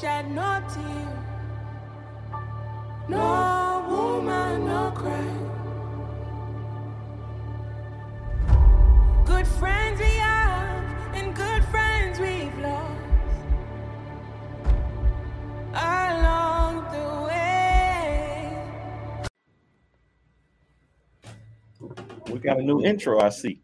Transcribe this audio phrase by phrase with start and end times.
[0.00, 1.08] shed no tear.
[3.08, 3.53] No
[22.44, 23.62] got a new intro, I see.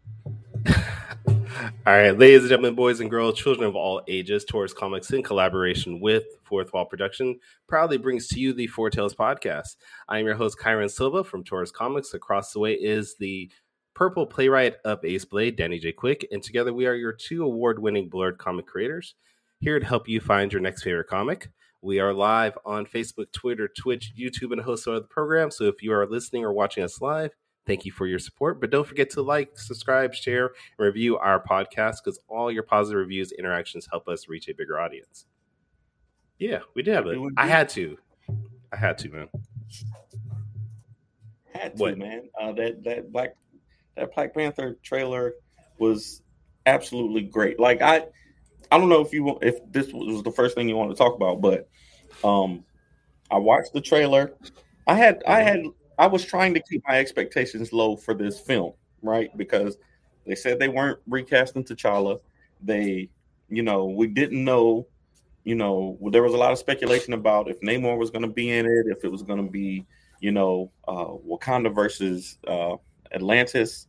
[1.85, 5.21] All right, ladies and gentlemen, boys and girls, children of all ages, Taurus Comics, in
[5.21, 9.75] collaboration with Fourth Wall Production, proudly brings to you the Four Tales podcast.
[10.09, 12.13] I am your host, Kyrun Silva from Taurus Comics.
[12.13, 13.51] Across the way is the
[13.93, 15.91] purple playwright of Ace Blade, Danny J.
[15.91, 19.13] Quick, and together we are your two award winning blurred comic creators
[19.59, 21.49] here to help you find your next favorite comic.
[21.81, 25.57] We are live on Facebook, Twitter, Twitch, YouTube, and a host of other programs.
[25.57, 27.31] So if you are listening or watching us live,
[27.65, 28.59] thank you for your support.
[28.59, 32.99] But don't forget to like, subscribe, share, and review our podcast because all your positive
[32.99, 35.25] reviews, interactions help us reach a bigger audience.
[36.39, 37.17] Yeah, we did have it.
[37.37, 37.97] I had to.
[38.71, 39.29] I had to, man.
[41.53, 41.97] Had to, What?
[41.97, 42.29] man.
[42.39, 43.35] Uh, that that black
[43.95, 45.33] that Black Panther trailer
[45.77, 46.21] was
[46.65, 47.59] absolutely great.
[47.59, 48.05] Like I,
[48.71, 51.15] I don't know if you if this was the first thing you want to talk
[51.15, 51.67] about, but
[52.23, 52.63] um,
[53.29, 54.33] I watched the trailer.
[54.87, 55.63] I had I had
[55.97, 59.35] I was trying to keep my expectations low for this film, right?
[59.37, 59.77] Because
[60.25, 62.19] they said they weren't recasting T'Challa.
[62.61, 63.09] They,
[63.49, 64.87] you know, we didn't know.
[65.43, 68.51] You know, there was a lot of speculation about if Namor was going to be
[68.51, 69.85] in it, if it was going to be,
[70.19, 72.75] you know, uh, Wakanda versus uh,
[73.13, 73.87] Atlantis,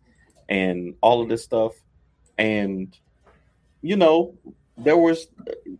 [0.48, 1.72] and all of this stuff.
[2.39, 2.97] And
[3.83, 4.34] you know,
[4.78, 5.27] there was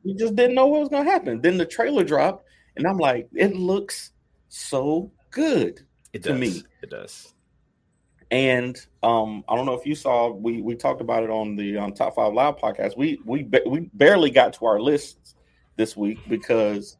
[0.05, 1.41] we just didn't know what was going to happen.
[1.41, 4.13] Then the trailer dropped, and I'm like, it looks
[4.49, 5.81] so good.
[6.13, 6.39] It To does.
[6.39, 6.63] me.
[6.83, 7.35] It does.
[8.31, 11.77] And um, I don't know if you saw we we talked about it on the
[11.77, 12.97] um, Top Five Live podcast.
[12.97, 15.35] We we ba- we barely got to our lists
[15.77, 16.97] this week because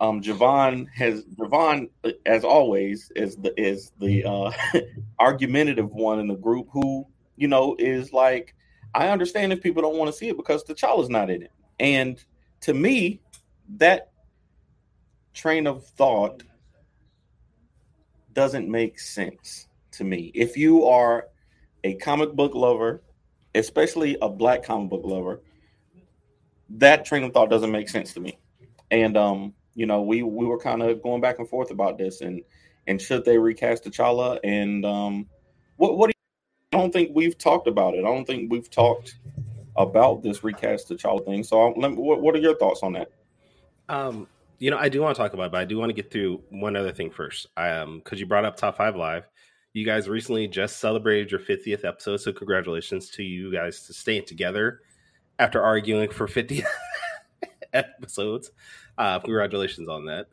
[0.00, 1.90] um, Javon has Javon,
[2.24, 4.50] as always, is the is the uh,
[5.18, 8.54] argumentative one in the group who you know is like,
[8.94, 12.22] I understand if people don't want to see it because T'Challa's not in it, and
[12.62, 13.20] to me,
[13.76, 14.10] that
[15.34, 16.42] train of thought
[18.32, 20.30] doesn't make sense to me.
[20.34, 21.28] If you are
[21.84, 23.02] a comic book lover,
[23.54, 25.42] especially a black comic book lover,
[26.70, 28.38] that train of thought doesn't make sense to me.
[28.90, 32.20] And um, you know, we we were kind of going back and forth about this
[32.20, 32.42] and
[32.86, 35.26] and should they recast T'Challa and um
[35.76, 38.00] what what do you, I don't think we've talked about it.
[38.00, 39.16] I don't think we've talked
[39.76, 41.44] about this recast T'Challa thing.
[41.44, 43.10] So let me, what what are your thoughts on that?
[43.88, 44.26] Um,
[44.62, 46.12] you know, I do want to talk about it, but I do want to get
[46.12, 47.48] through one other thing first.
[47.56, 49.28] Um, because you brought up Top Five Live.
[49.72, 54.24] You guys recently just celebrated your 50th episode, so congratulations to you guys to staying
[54.24, 54.82] together
[55.40, 56.62] after arguing for 50
[57.72, 58.52] episodes.
[58.96, 60.28] Uh, congratulations on that.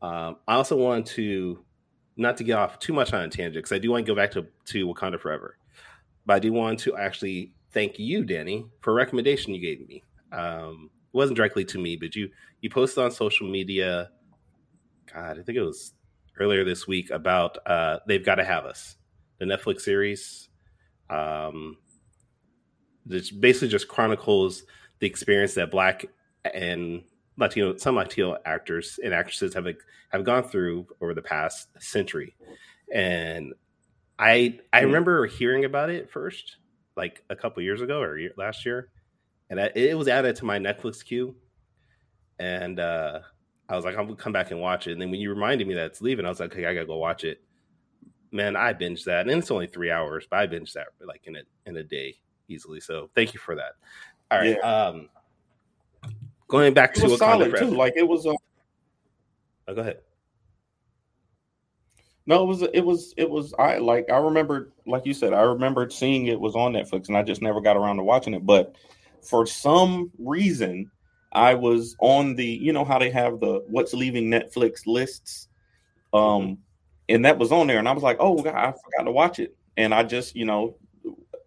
[0.00, 1.62] Um, I also want to
[2.16, 4.16] not to get off too much on a tangent because I do want to go
[4.16, 5.58] back to to Wakanda Forever,
[6.24, 10.02] but I do want to actually thank you, Danny, for a recommendation you gave me.
[10.32, 12.28] Um, it wasn't directly to me, but you
[12.60, 14.10] you posted on social media.
[15.12, 15.92] God, I think it was
[16.40, 18.96] earlier this week about uh, they've got to have us,
[19.38, 20.48] the Netflix series.
[21.08, 21.76] Um,
[23.06, 24.64] this basically just chronicles
[24.98, 26.06] the experience that Black
[26.52, 27.04] and
[27.36, 29.68] Latino, some Latino actors and actresses have
[30.10, 32.34] have gone through over the past century,
[32.92, 33.52] and
[34.18, 34.86] I I Hmm.
[34.86, 36.56] remember hearing about it first,
[36.96, 38.90] like a couple years ago or year, last year,
[39.50, 41.34] and I, it was added to my Netflix queue,
[42.38, 43.20] and uh,
[43.68, 44.92] I was like, I'm gonna come back and watch it.
[44.92, 46.86] And then when you reminded me that it's leaving, I was like, okay, I gotta
[46.86, 47.42] go watch it.
[48.30, 51.36] Man, I binged that, and it's only three hours, but I binged that like in
[51.36, 52.16] a in a day
[52.48, 52.80] easily.
[52.80, 53.72] So thank you for that.
[54.30, 55.08] All right, um,
[56.48, 57.70] going back It to was Wakanda solid Forever.
[57.70, 57.76] too.
[57.76, 58.26] Like it was.
[58.26, 58.32] Uh,
[59.68, 59.98] oh, go ahead.
[62.26, 65.42] No, it was it was it was I like I remember like you said I
[65.42, 68.46] remembered seeing it was on Netflix and I just never got around to watching it
[68.46, 68.76] but
[69.26, 70.90] for some reason
[71.32, 75.48] I was on the you know how they have the what's leaving Netflix lists
[76.12, 76.58] um
[77.08, 79.38] and that was on there and I was like oh God, I forgot to watch
[79.38, 80.76] it and I just you know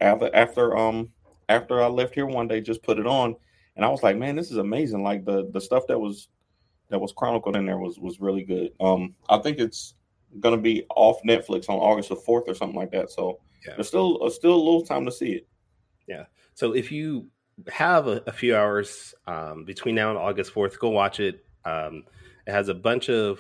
[0.02, 1.10] after after um
[1.50, 3.36] after I left here one day just put it on
[3.76, 6.30] and I was like man this is amazing like the the stuff that was
[6.90, 9.96] that was chronicled in there was was really good um I think it's
[10.40, 13.10] going to be off Netflix on August the fourth or something like that.
[13.10, 13.76] So Yeah.
[13.76, 15.48] there's still uh, still a little time to see it.
[16.08, 16.26] Yeah.
[16.54, 17.28] So if you
[17.70, 21.46] have a, a few hours um, between now and August 4th, go watch it.
[21.66, 22.04] Um,
[22.46, 23.40] it has a bunch of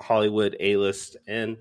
[0.00, 1.56] Hollywood A list and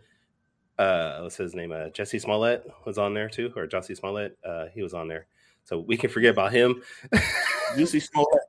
[0.78, 1.72] uh, what's his name?
[1.72, 4.38] Uh, Jesse Smollett was on there too, or Jussie Smollett.
[4.44, 5.28] Uh, he was on there,
[5.64, 6.82] so we can forget about him.
[7.78, 8.42] Jesse Smollett,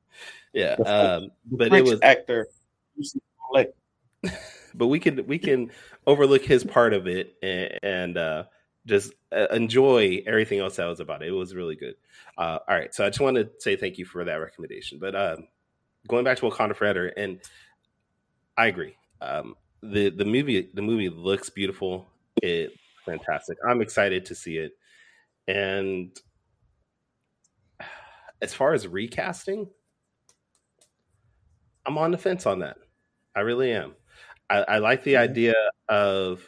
[0.52, 2.48] yeah, um, but it was actor.
[4.76, 5.70] But we can we can
[6.04, 8.44] overlook his part of it and, and uh,
[8.86, 11.28] just uh, enjoy everything else that was about it.
[11.28, 11.94] It was really good.
[12.36, 14.98] Uh, all right, so I just want to say thank you for that recommendation.
[14.98, 15.48] But um,
[16.08, 17.40] going back to Wakanda Forever, and
[18.56, 18.96] I agree.
[19.20, 22.06] Um, the the movie the movie looks beautiful.
[22.42, 22.72] It
[23.04, 23.58] fantastic.
[23.68, 24.72] I'm excited to see it.
[25.46, 26.18] And
[28.40, 29.68] as far as recasting,
[31.86, 32.78] I'm on the fence on that.
[33.36, 33.94] I really am.
[34.48, 35.54] I, I like the idea
[35.88, 36.46] of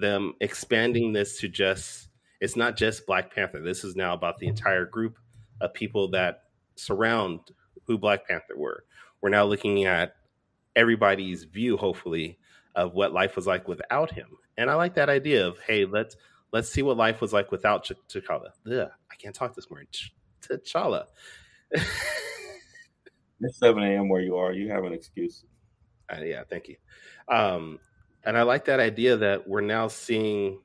[0.00, 2.08] them expanding this to just
[2.40, 3.60] it's not just Black Panther.
[3.60, 5.18] This is now about the entire group
[5.60, 6.44] of people that
[6.76, 7.40] surround
[7.86, 8.84] who Black Panther were.
[9.20, 10.14] We're now looking at
[10.76, 12.38] everybody's view, hopefully,
[12.76, 14.28] of what life was like without him.
[14.56, 16.16] And I like that idea of hey, let's
[16.52, 18.50] let's see what life was like without Ch- T'Challa.
[18.70, 19.88] Ugh, I can't talk this morning.
[19.90, 21.06] Ch- T'Challa.
[23.40, 24.08] It's 7 a.m.
[24.08, 24.52] where you are.
[24.52, 25.44] You have an excuse.
[26.12, 26.76] Uh, yeah, thank you.
[27.28, 27.78] Um,
[28.28, 30.60] and I like that idea that we're now seeing,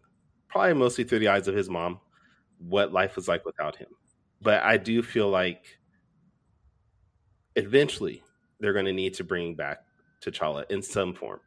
[0.49, 2.01] probably mostly through the eyes of his mom,
[2.57, 3.87] what life was like without him.
[4.41, 5.79] But I do feel like
[7.55, 8.21] eventually
[8.59, 9.77] they're going to need to bring back
[10.21, 11.39] T'Challa in some form.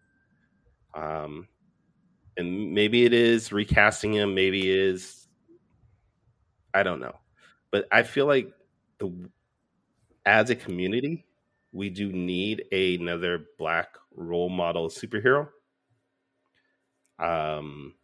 [0.95, 1.49] Um,
[2.39, 5.29] and maybe it is recasting him, maybe is,
[6.73, 7.17] I don't know.
[7.71, 8.55] But I feel like
[8.97, 9.13] the
[10.25, 11.27] as a community,
[11.73, 15.49] we do need another black role model superhero.
[17.19, 17.95] Um,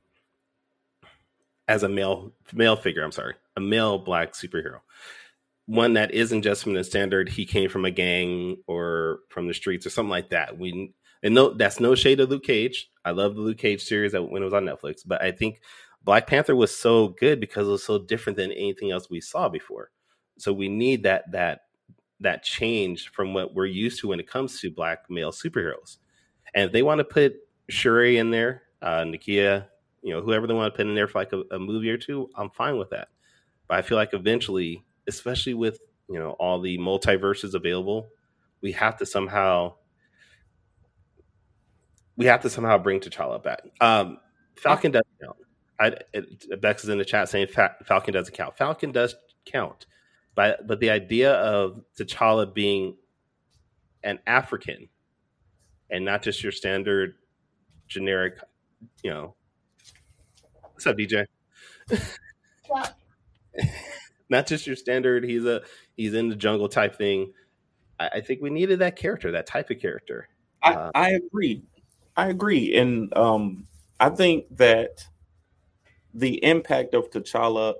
[1.68, 4.80] as a male male figure, I'm sorry, a male black superhero,
[5.66, 9.54] one that isn't just from the standard he came from a gang or from the
[9.54, 10.58] streets or something like that.
[10.58, 12.90] We and no, that's no shade of Luke Cage.
[13.04, 15.60] I love the Luke Cage series that when it was on Netflix, but I think
[16.04, 19.48] Black Panther was so good because it was so different than anything else we saw
[19.48, 19.90] before.
[20.38, 21.60] So we need that that
[22.20, 25.98] that change from what we're used to when it comes to black male superheroes.
[26.54, 27.34] And if they want to put
[27.68, 29.66] Shuri in there, uh, Nakia,
[30.02, 31.96] you know, whoever they want to put in there for like a, a movie or
[31.96, 33.08] two, I'm fine with that.
[33.68, 38.08] But I feel like eventually, especially with you know all the multiverses available,
[38.60, 39.74] we have to somehow
[42.16, 43.62] we have to somehow bring T'Challa back.
[43.80, 44.18] Um,
[44.56, 45.36] Falcon doesn't count.
[45.80, 48.56] I, it, Bex is in the chat saying Fa- Falcon doesn't count.
[48.56, 49.14] Falcon does
[49.46, 49.86] count,
[50.34, 52.96] but but the idea of T'Challa being
[54.04, 54.88] an African
[55.90, 57.14] and not just your standard
[57.86, 58.38] generic,
[59.02, 59.34] you know.
[60.72, 61.26] What's up, DJ?
[64.28, 65.24] not just your standard.
[65.24, 65.62] He's a
[65.96, 67.32] he's in the jungle type thing.
[68.00, 70.28] I, I think we needed that character, that type of character.
[70.62, 71.62] I, Uh, I agree.
[72.16, 72.76] I agree.
[72.76, 73.66] And um,
[74.00, 75.06] I think that
[76.14, 77.74] the impact of T'Challa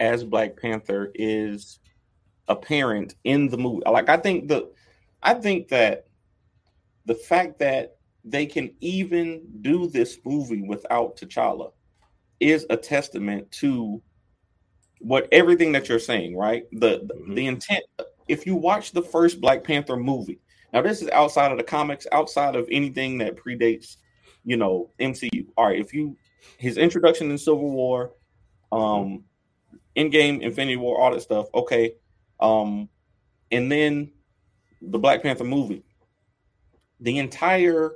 [0.00, 1.78] as Black Panther is
[2.48, 3.82] apparent in the movie.
[3.86, 4.70] Like I think the
[5.22, 6.06] I think that
[7.06, 11.72] the fact that they can even do this movie without T'Challa
[12.40, 14.02] is a testament to
[15.00, 16.64] what everything that you're saying, right?
[16.72, 17.34] The the, Mhm.
[17.34, 17.84] the intent
[18.26, 20.40] if you watch the first Black Panther movie,
[20.72, 23.96] now this is outside of the comics, outside of anything that predates,
[24.44, 25.46] you know, MCU.
[25.56, 26.16] All right, if you
[26.58, 28.14] his introduction in Civil War,
[28.72, 29.24] um,
[29.96, 31.94] Endgame, Infinity War, all that stuff, okay.
[32.40, 32.88] Um,
[33.50, 34.12] and then
[34.82, 35.84] the Black Panther movie.
[37.00, 37.92] The entire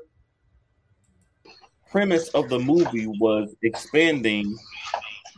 [1.91, 4.57] premise of the movie was expanding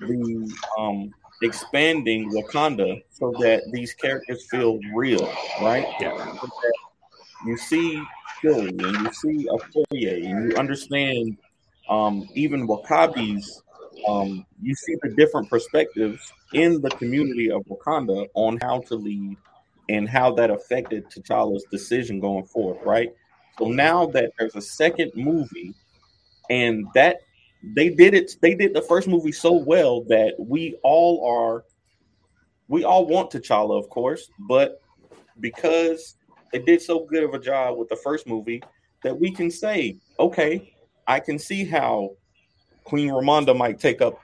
[0.00, 5.86] the um expanding Wakanda so that these characters feel real, right?
[6.00, 6.36] Yeah.
[7.46, 8.02] You see
[8.42, 11.36] Philly and you see Okoye and you understand
[11.88, 13.62] um even W'Kabi's
[14.08, 19.36] um you see the different perspectives in the community of Wakanda on how to lead
[19.88, 23.12] and how that affected T'Challa's decision going forward, right?
[23.58, 25.74] So now that there's a second movie
[26.50, 27.20] and that
[27.62, 31.64] they did it they did the first movie so well that we all are
[32.70, 34.80] we all want T'Challa, of course, but
[35.40, 36.16] because
[36.52, 38.62] they did so good of a job with the first movie
[39.02, 40.72] that we can say, okay,
[41.08, 42.10] I can see how
[42.84, 44.20] Queen Ramonda might take up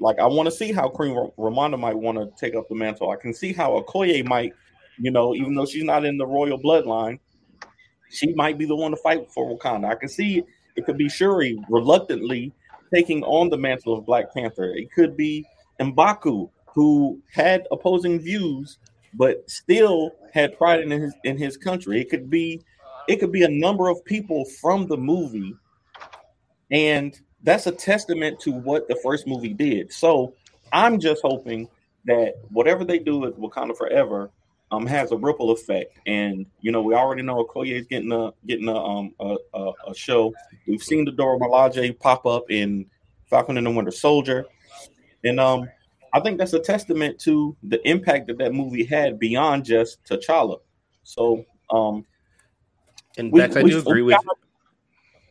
[0.00, 3.10] like I want to see how Queen Ramonda might want to take up the mantle.
[3.10, 4.52] I can see how Okoye might,
[4.98, 7.20] you know, even though she's not in the royal bloodline,
[8.10, 9.88] she might be the one to fight for Wakanda.
[9.88, 10.42] I can see
[10.76, 12.52] it could be Shuri reluctantly
[12.92, 14.72] taking on the mantle of Black Panther.
[14.74, 15.44] It could be
[15.80, 18.78] Mbaku, who had opposing views,
[19.14, 22.00] but still had pride in his in his country.
[22.00, 22.62] It could be
[23.08, 25.54] it could be a number of people from the movie,
[26.70, 29.92] and that's a testament to what the first movie did.
[29.92, 30.34] So
[30.72, 31.68] I'm just hoping
[32.06, 34.30] that whatever they do with Wakanda Forever
[34.70, 35.98] um has a ripple effect.
[36.06, 39.72] And you know, we already know Okoye is getting a getting a um a, a,
[39.88, 40.34] a show.
[40.66, 42.86] We've seen the Dora Milaje pop up in
[43.26, 44.46] Falcon and the Winter Soldier,
[45.24, 45.68] and um
[46.12, 50.58] I think that's a testament to the impact that that movie had beyond just T'Challa.
[51.02, 52.04] So um
[53.18, 54.16] And we- Bex, I we- do agree with.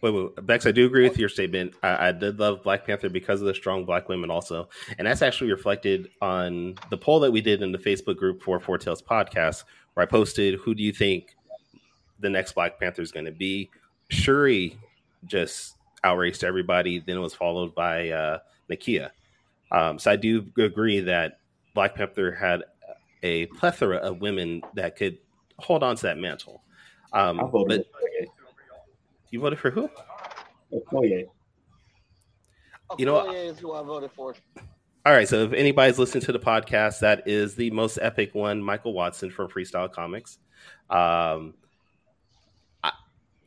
[0.04, 1.76] Wait, wait, Bex, I do agree with your statement.
[1.82, 4.68] I, I did love Black Panther because of the strong black women, also,
[4.98, 8.60] and that's actually reflected on the poll that we did in the Facebook group for
[8.60, 11.38] Four Tales Podcast, where I posted, "Who do you think
[12.20, 13.70] the next Black Panther is going to be?"
[14.10, 14.78] Shuri
[15.26, 17.00] just outraced everybody.
[17.00, 19.12] Then it was followed by uh, Nakia.
[19.72, 21.40] Um, so I do agree that
[21.74, 22.64] Black Panther had
[23.24, 25.18] a plethora of women that could
[25.60, 26.62] hold on to that mantle.
[27.14, 27.86] Um, but
[29.34, 29.90] you voted for who?
[30.72, 31.26] Okoye.
[33.00, 34.36] You know- Okoye is who I voted for.
[35.06, 38.62] All right, so if anybody's listening to the podcast, that is the most epic one,
[38.62, 40.38] Michael Watson from Freestyle Komics.
[40.90, 41.56] Um,
[42.84, 42.92] I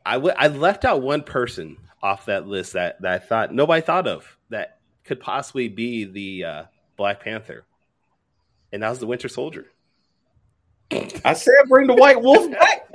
[0.04, 3.80] I, w- I left out one person off that list that, that I thought nobody
[3.80, 6.62] thought of that could possibly be the uh,
[6.96, 7.64] Black Panther,
[8.72, 9.66] and that was the Winter Soldier.
[11.24, 12.85] I said bring the white wolf back.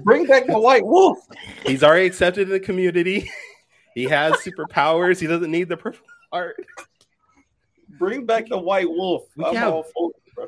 [0.00, 1.18] Bring back the white wolf.
[1.66, 3.30] He's already accepted in the community.
[3.94, 5.18] he has superpowers.
[5.20, 6.56] He doesn't need the purple heart.
[7.98, 9.24] Bring back the white wolf.
[9.36, 10.46] We I'm have- all for it, bro.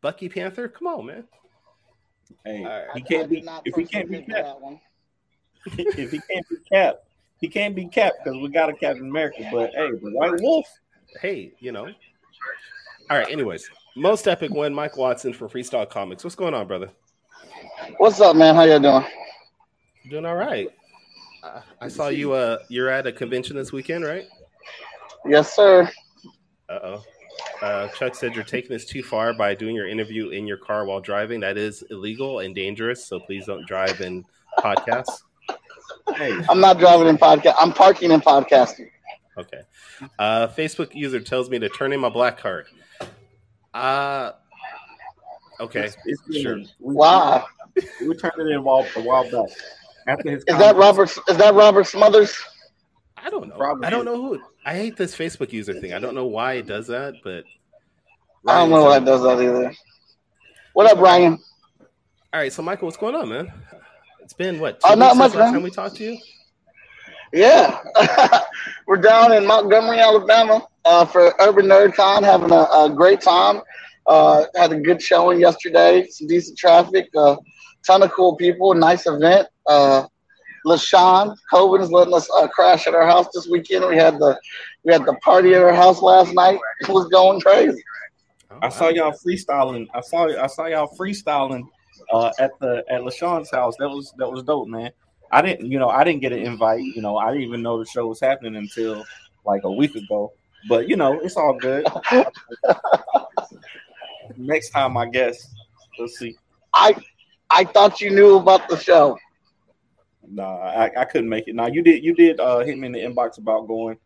[0.00, 1.24] Bucky Panther, come on, man.
[2.44, 2.86] Hey, All right.
[2.86, 4.44] he I- I can't be if he can't be personally think of
[5.76, 5.78] capped.
[5.96, 7.04] if he can't be capped,
[7.40, 9.46] he can't be capped because we got a Captain America.
[9.52, 10.66] But hey, the white wolf.
[11.20, 11.86] hey, you know.
[13.10, 13.28] All right.
[13.30, 16.22] Anyways, most epic one, Mike Watson for Freestyle Komics.
[16.24, 16.90] What's going on, brother?
[17.98, 18.54] What's up, man?
[18.54, 19.04] How you doing?
[20.08, 20.68] Doing all right.
[21.42, 22.32] Uh, I saw you.
[22.32, 24.24] Uh, you're at a convention this weekend, right?
[25.26, 25.90] Yes, sir.
[26.68, 27.02] Uh-oh.
[27.62, 30.84] Uh Chuck said you're taking this too far by doing your interview in your car
[30.86, 31.40] while driving.
[31.40, 33.06] That is illegal and dangerous.
[33.06, 34.24] So please don't drive in
[34.58, 35.22] podcasts.
[36.16, 37.54] Hey, I'm not driving in podcast.
[37.58, 38.88] I'm parking in podcasting.
[39.36, 39.60] Okay.
[40.18, 42.66] Uh, Facebook user tells me to turn in my black card.
[43.72, 44.32] Uh,
[45.60, 45.84] okay.
[45.86, 46.56] it's, it's been- sure.
[46.56, 47.46] We, Wow.
[48.00, 49.48] We, we turned it in a while, a while back.
[50.08, 51.10] After his Is that Robert?
[51.28, 52.36] Is that Robert Smothers?
[53.16, 53.56] I don't know.
[53.56, 53.86] Probably.
[53.86, 54.40] I don't know who.
[54.64, 55.92] I hate this Facebook user thing.
[55.92, 57.44] I don't know why it does that, but
[58.46, 59.72] I don't know why it does that either.
[60.72, 61.38] What up, Ryan?
[62.32, 63.52] All right, so Michael, what's going on, man?
[64.20, 64.80] It's been what?
[64.84, 66.18] Oh, Two not weeks much, since last time we talked to you.
[67.32, 67.80] Yeah,
[68.86, 73.62] we're down in Montgomery, Alabama, uh, for Urban Nerd Con, having a, a great time.
[74.06, 76.06] Uh, had a good showing yesterday.
[76.08, 77.08] Some decent traffic.
[77.16, 77.36] A
[77.86, 78.74] ton of cool people.
[78.74, 79.48] Nice event.
[79.66, 80.06] Uh,
[80.66, 83.86] LaShawn Coben is letting us uh, crash at our house this weekend.
[83.86, 84.38] We had the
[84.84, 86.58] we had the party at our house last night.
[86.80, 87.82] It was going crazy.
[88.50, 89.86] Oh, I saw y'all freestyling.
[89.94, 91.62] I saw I saw y'all freestyling
[92.12, 93.76] uh, at the at Lashawn's house.
[93.78, 94.90] That was that was dope, man.
[95.32, 96.82] I didn't, you know, I didn't get an invite.
[96.82, 99.04] You know, I didn't even know the show was happening until
[99.46, 100.32] like a week ago.
[100.68, 101.86] But you know, it's all good.
[104.40, 105.54] Next time, I guess.
[105.98, 106.36] We'll see.
[106.74, 106.94] I
[107.50, 109.18] I thought you knew about the show.
[110.26, 111.54] Nah, I, I couldn't make it.
[111.54, 113.98] Now you did you did uh, hit me in the inbox about going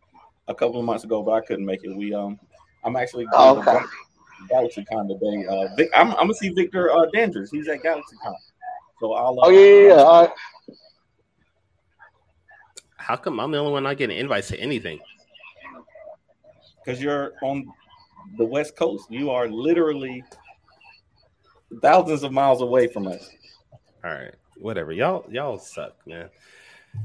[0.48, 1.94] a couple of months ago, but I couldn't make it.
[1.96, 2.38] We um,
[2.84, 3.84] I'm actually Oh, going to okay.
[4.50, 5.46] Galaxy Con today.
[5.46, 7.48] Uh, Vic, I'm, I'm gonna see Victor uh, Danders.
[7.50, 8.34] He's at Galaxy Con,
[9.00, 9.38] so I'll.
[9.40, 10.02] Uh, Oh yeah, yeah, yeah.
[10.02, 10.30] All right.
[12.96, 14.98] How come I'm the only one not getting invites to anything?
[16.84, 17.64] because you're on
[18.36, 19.06] the West Coast.
[19.10, 20.24] You are literally
[21.82, 23.30] thousands of miles away from us.
[24.04, 24.92] All right, whatever.
[24.92, 26.28] Y'all, y'all suck, man.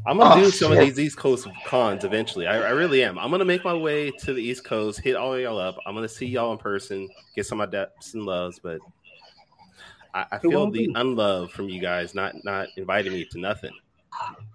[0.06, 2.48] I'm gonna Oh, do some of these East Coast cons eventually.
[2.48, 3.18] I, I really am.
[3.20, 5.78] I'm gonna make my way to the East Coast, hit all y'all up.
[5.86, 8.80] I'm gonna see y'all in person, get some of my depths and loves, but
[10.14, 10.92] I, I feel the be.
[10.96, 13.72] unlove from you guys, not not inviting me to nothing.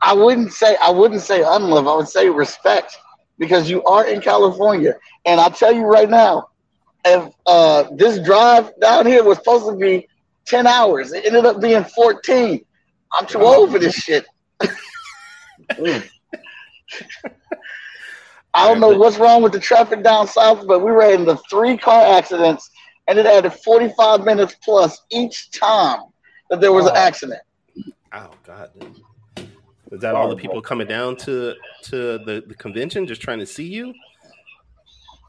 [0.03, 1.87] I wouldn't say I wouldn't say unlove.
[1.87, 2.97] I would say respect
[3.39, 4.95] because you are in California,
[5.25, 6.49] and I'll tell you right now,
[7.05, 10.09] if uh, this drive down here was supposed to be
[10.47, 12.65] ten hours, it ended up being fourteen.
[13.13, 14.27] I'm too old for this shit.
[18.57, 21.37] I don't know what's wrong with the traffic down south, but we were in the
[21.51, 22.71] three car accidents,
[23.09, 26.03] and it added 45 minutes plus each time
[26.51, 26.99] that there was an Oh.
[26.99, 27.41] accident.
[28.13, 28.71] Oh God.
[29.91, 33.47] Is that all the people coming down to to the, the convention just trying to
[33.47, 33.95] see you?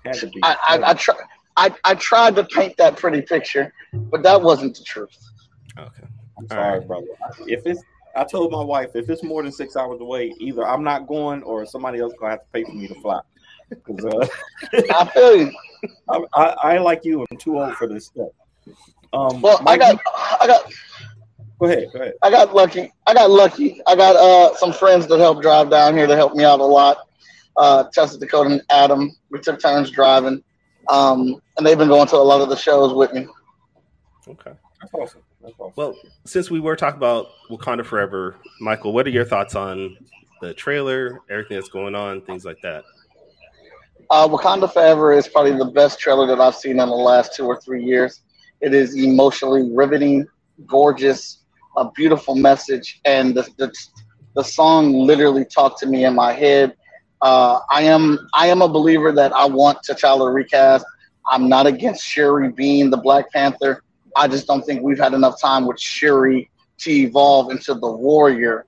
[0.06, 0.40] Had to be.
[0.44, 1.16] I, I, I try.
[1.58, 5.18] I, I tried to paint that pretty picture, but that wasn't the truth.
[5.78, 6.04] Okay.
[6.38, 6.88] I'm sorry, right.
[6.88, 7.06] brother.
[7.48, 7.82] If it's,
[8.16, 11.44] I told my wife, if it's more than six hours away, either I'm not going
[11.44, 13.20] or somebody else gonna have to pay for me to fly.
[13.86, 14.28] 'Cause, uh,
[14.94, 15.52] I feel you.
[16.10, 17.26] I, I, I like you.
[17.32, 18.30] I'm too old for this stuff.
[19.14, 20.00] Um, Well, I got
[20.40, 20.72] I got
[21.60, 21.88] go ahead.
[21.92, 22.14] Go ahead.
[22.22, 22.92] I got lucky.
[23.08, 23.82] I got lucky.
[23.88, 26.66] I got uh, some friends that helped drive down here that helped me out a
[26.66, 26.98] lot.
[27.58, 29.16] Uh, Chester Dakota and Adam.
[29.32, 30.44] We took turns driving,
[30.90, 33.28] um, and they've been going to a lot of the shows with me.
[34.28, 34.52] Okay.
[34.82, 35.22] That's awesome.
[35.42, 35.74] That's awesome.
[35.76, 39.98] Well, since we were talking about Wakanda Forever, Michael, what are your thoughts on
[40.42, 42.84] the trailer, everything that's going on, things like that?
[44.10, 47.46] Uh, Wakanda Forever is probably the best trailer that I've seen in the last two
[47.46, 48.22] or three years.
[48.62, 50.28] It is emotionally riveting,
[50.68, 51.44] gorgeous,
[51.78, 53.74] a beautiful message, and the the,
[54.36, 56.76] the song literally talked to me in my head.
[57.26, 60.86] Uh, I am I am a believer that I want T'Challa recast.
[61.26, 63.82] I'm not against Shuri being the Black Panther.
[64.16, 68.68] I just don't think we've had enough time with Shuri to evolve into the warrior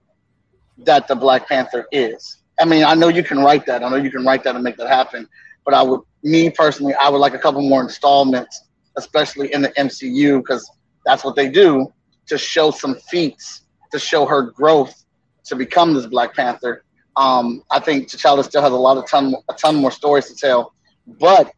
[0.79, 2.37] that the Black Panther is.
[2.59, 3.83] I mean, I know you can write that.
[3.83, 5.29] I know you can write that and make that happen.
[5.63, 8.63] But I would, me personally, I would like a couple more installments,
[8.97, 10.67] especially in the MCU, because
[11.05, 11.93] that's what they do
[12.25, 15.05] to show some feats, to show her growth
[15.43, 16.83] to become this Black Panther.
[17.17, 20.35] Um, I think T'Challa still has a lot of ton, a ton more stories to
[20.35, 20.73] tell.
[21.19, 21.51] But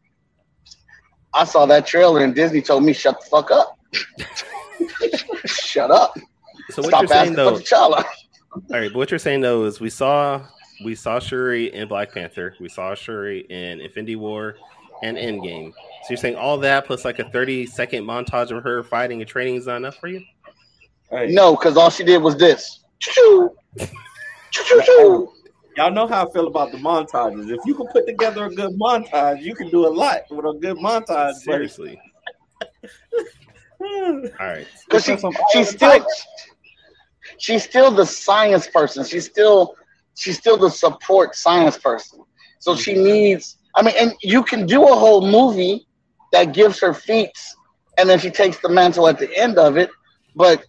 [1.33, 3.77] I saw that trailer and Disney told me, "Shut the fuck up,
[5.45, 6.17] shut up,
[6.69, 8.03] So what stop you're saying though, for T'Challa."
[8.53, 10.41] all right, but what you're saying though is we saw
[10.83, 14.55] we saw Shuri in Black Panther, we saw Shuri in Infinity War
[15.03, 15.71] and Endgame.
[15.71, 19.29] So you're saying all that plus like a 30 second montage of her fighting and
[19.29, 20.21] training is not enough for you?
[21.09, 22.79] Hey, No, because all she did was this.
[22.99, 23.55] Choo-choo.
[24.51, 25.31] Choo-choo-choo.
[25.79, 27.49] Y'all know how I feel about the montages.
[27.49, 30.59] If you can put together a good montage, you can do a lot with a
[30.59, 31.35] good montage.
[31.35, 31.99] Seriously.
[33.81, 34.67] All right.
[34.85, 35.15] Because she,
[35.53, 36.05] she's still
[37.37, 39.05] she's still the science person.
[39.05, 39.75] She's still
[40.17, 42.25] she's still the support science person.
[42.59, 43.03] So she mm-hmm.
[43.03, 43.57] needs.
[43.75, 45.87] I mean, and you can do a whole movie
[46.33, 47.55] that gives her feats,
[47.97, 49.89] and then she takes the mantle at the end of it.
[50.35, 50.65] But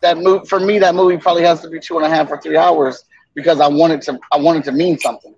[0.00, 2.40] that move for me, that movie probably has to be two and a half or
[2.40, 3.04] three hours
[3.36, 4.18] because I wanted to.
[4.32, 5.34] I wanted to mean something.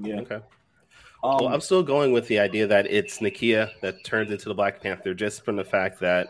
[0.00, 0.20] yeah.
[0.20, 0.36] Okay.
[1.24, 4.54] Um, Well, I'm still going with the idea that it's Nakia that turns into the
[4.54, 6.28] Black Panther just from the fact that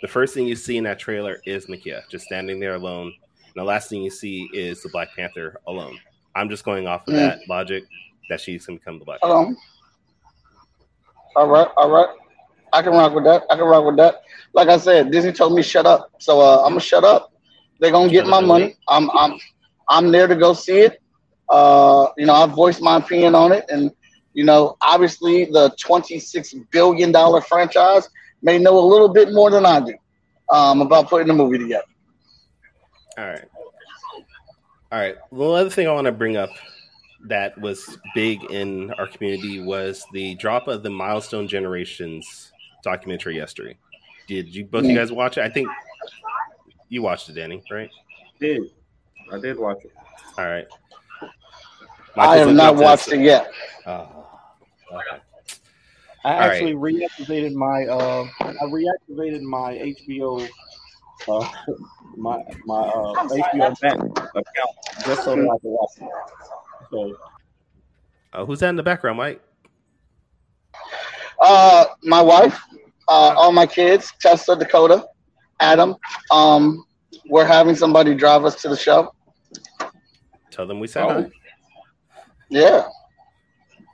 [0.00, 3.06] the first thing you see in that trailer is Nakia just standing there alone.
[3.08, 5.98] And the last thing you see is the Black Panther alone.
[6.36, 7.16] I'm just going off of Mm.
[7.18, 7.84] that logic
[8.30, 9.36] that she's going to become the Black Panther.
[9.36, 9.56] Um,
[11.36, 12.08] all right, all right.
[12.72, 13.42] I can rock with that.
[13.50, 14.22] I can rock with that.
[14.54, 17.32] Like I said, Disney told me shut up, so uh, I'm gonna shut up.
[17.80, 18.76] They're gonna get my money.
[18.86, 19.38] I'm I'm
[19.90, 21.02] I'm there to go see it.
[21.48, 23.90] Uh, you know, I voiced my opinion on it, and
[24.32, 28.08] you know, obviously the 26 billion dollar franchise
[28.40, 29.94] may know a little bit more than I do
[30.50, 31.84] um, about putting the movie together.
[33.18, 33.44] All right.
[34.92, 35.16] All right.
[35.30, 36.50] Well, the other thing I want to bring up
[37.26, 43.76] that was big in our community was the drop of the Milestone Generations documentary yesterday.
[44.26, 45.42] Did you both you guys watch it?
[45.42, 45.68] I think
[46.88, 47.90] you watched it, Danny, right?
[48.40, 48.70] did
[49.32, 49.92] I did watch it?
[50.38, 50.66] All right.
[52.16, 53.50] I have not watched it yet.
[53.86, 54.26] Oh,
[54.92, 55.22] okay.
[56.24, 56.50] I All right.
[56.52, 60.48] actually reactivated my uh I reactivated my HBO
[61.28, 61.48] uh
[62.16, 64.70] my my uh HBO Max account
[65.04, 66.08] just so that I could watch it.
[66.90, 67.16] So
[68.32, 69.42] Oh, who's that in the background, Mike?
[71.40, 72.60] Uh, my wife,
[73.08, 75.04] uh, all my kids, Tessa, Dakota,
[75.58, 75.96] Adam.
[76.30, 76.84] Um,
[77.28, 79.12] we're having somebody drive us to the show.
[80.50, 81.22] Tell them we said Oh.
[81.22, 81.30] hi.
[82.48, 82.88] Yeah.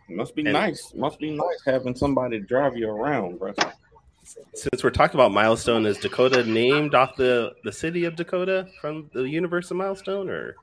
[0.09, 0.95] must be And- nice.
[0.95, 3.53] Must be nice having somebody drive you around, bro.
[4.55, 9.11] Since we're talking about Milestone, is Dakota named off the, the city of Dakota from
[9.15, 10.55] the universe of Milestone, or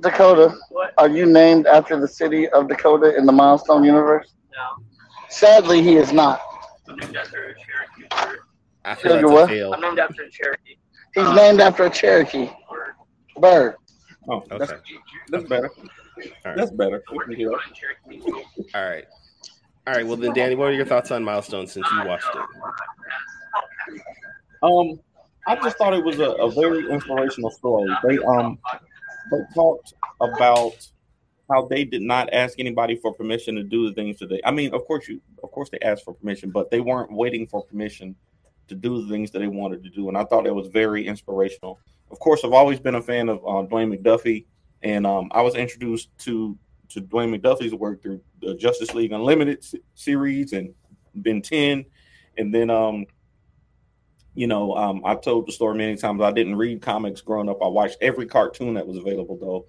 [0.00, 0.56] Dakota,
[0.98, 4.32] are you named after the city of Dakota in the Milestone universe?
[4.52, 4.84] No.
[5.28, 6.40] Sadly, he is not.
[6.88, 8.38] I'm named after a Cherokee.
[8.84, 9.48] I feel that's you a what.
[9.48, 9.72] fail.
[9.74, 10.76] I'm named after a Cherokee.
[11.14, 12.94] He's named after a Cherokee Or
[13.40, 13.74] bird.
[14.30, 14.80] Oh, that's, Okay.
[15.30, 15.70] that's better.
[16.44, 16.56] right.
[16.56, 17.02] That's better.
[17.10, 18.74] where We do can you hear find Cherokee?
[18.74, 19.04] All right.
[19.86, 20.06] All right.
[20.06, 22.42] Well, then, Danny, what are your thoughts on Milestone since you watched it?
[24.62, 25.00] Um,
[25.46, 27.90] I just thought it was a, a very inspirational story.
[28.06, 28.58] They um
[29.30, 30.72] they talked about
[31.50, 34.40] how they did not ask anybody for permission to do the things that they.
[34.44, 37.46] I mean, of course you, of course they asked for permission, but they weren't waiting
[37.46, 38.14] for permission
[38.66, 40.08] to do the things that they wanted to do.
[40.08, 41.78] And I thought that was very inspirational.
[42.10, 44.46] Of course, I've always been a fan of uh, Dwayne McDuffie,
[44.82, 46.56] and um, I was introduced to
[46.90, 50.72] to Dwayne McDuffie's work through the Justice League Unlimited s- series and
[51.14, 51.84] Ben 10,
[52.38, 53.04] and then um,
[54.34, 56.22] you know, um, I've told the story many times.
[56.22, 57.58] I didn't read comics growing up.
[57.60, 59.66] I watched every cartoon that was available though.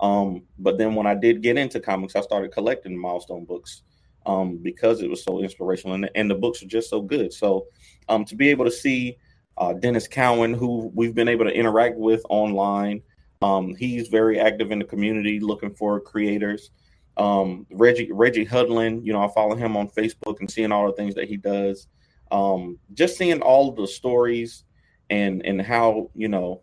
[0.00, 3.82] Um, but then when I did get into comics, I started collecting milestone books
[4.24, 7.30] um, because it was so inspirational and, and the books are just so good.
[7.30, 7.66] So
[8.08, 9.18] um, to be able to see
[9.58, 13.02] uh, Denys Cowan, who we've been able to interact with online,
[13.42, 16.70] um, he's very active in the community looking for creators.
[17.16, 20.92] Um, Reggie Reggie Hudlin, you know, I follow him on Facebook and seeing all the
[20.92, 21.86] things that he does.
[22.30, 24.64] Um, just seeing all the stories
[25.10, 26.62] and and how you know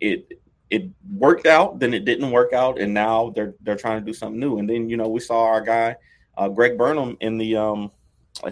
[0.00, 4.06] it it worked out, then it didn't work out, and now they're they're trying to
[4.06, 4.58] do something new.
[4.58, 5.96] And then you know we saw our guy
[6.36, 7.90] uh, Greg Burnham in the um,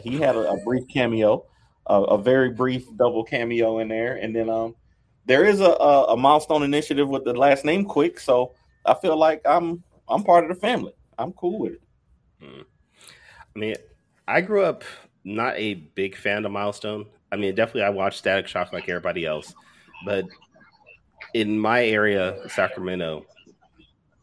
[0.02, 1.44] he had a, a brief cameo,
[1.86, 4.74] uh, a very brief double cameo in there, and then um,
[5.26, 9.16] there is a, a, a milestone initiative with the last name Quick, so I feel
[9.16, 10.92] like I'm I'm part of the family.
[11.18, 11.82] I'm cool with it.
[12.40, 12.62] Hmm.
[13.54, 13.74] I mean,
[14.26, 14.84] I grew up
[15.24, 17.06] not a big fan of Milestone.
[17.30, 19.54] I mean, definitely I watched Static Shock like everybody else,
[20.04, 20.26] but
[21.34, 23.24] in my area, Sacramento,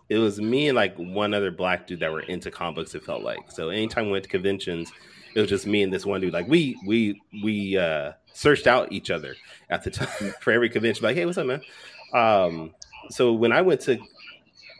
[0.10, 2.95] it was me and like one other black dude that were into comics.
[2.95, 3.69] It felt like so.
[3.69, 4.91] Anytime we went to conventions,
[5.36, 6.34] it was just me and this one dude.
[6.34, 9.36] Like we we we uh, searched out each other
[9.70, 11.04] at the time for every convention.
[11.04, 11.62] Like, hey, what's up, man?
[12.13, 12.74] Um,
[13.10, 13.98] so when I went to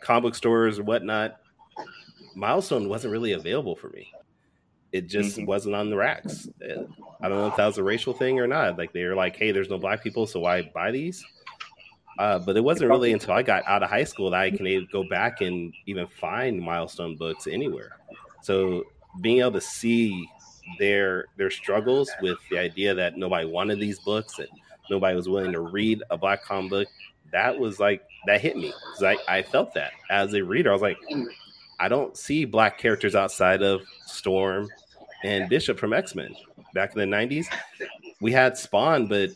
[0.02, 1.40] comic book stores or whatnot,
[2.34, 4.12] Milestone wasn't really available for me.
[4.92, 5.46] It just mm-hmm.
[5.46, 6.48] wasn't on the racks.
[7.20, 8.76] I don't know if that was a racial thing or not.
[8.76, 11.24] Like they were like, "Hey, there's no black people, so why buy these?"
[12.18, 14.88] Uh, but it wasn't really until I got out of high school that I can
[14.92, 17.96] go back and even find milestone books anywhere.
[18.42, 18.84] So
[19.20, 20.28] being able to see
[20.78, 24.48] their their struggles with the idea that nobody wanted these books and
[24.90, 26.88] nobody was willing to read a black comic book,
[27.32, 30.70] that was like that hit me because I, I felt that as a reader.
[30.70, 30.98] I was like,
[31.78, 34.68] I don't see black characters outside of Storm
[35.24, 36.34] and Bishop from X Men
[36.74, 37.46] back in the '90s.
[38.20, 39.30] We had Spawn, but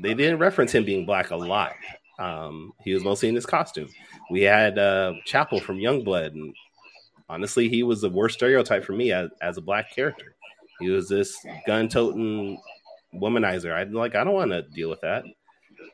[0.00, 1.72] they didn't reference him being black a lot.
[2.18, 3.88] Um, he was mostly in his costume.
[4.30, 6.54] We had uh, Chapel from Youngblood, and
[7.28, 10.34] honestly, he was the worst stereotype for me as, as a black character.
[10.80, 11.36] He was this
[11.66, 12.60] gun-toting
[13.14, 13.74] womanizer.
[13.74, 14.14] I'm like.
[14.14, 15.24] I don't want to deal with that.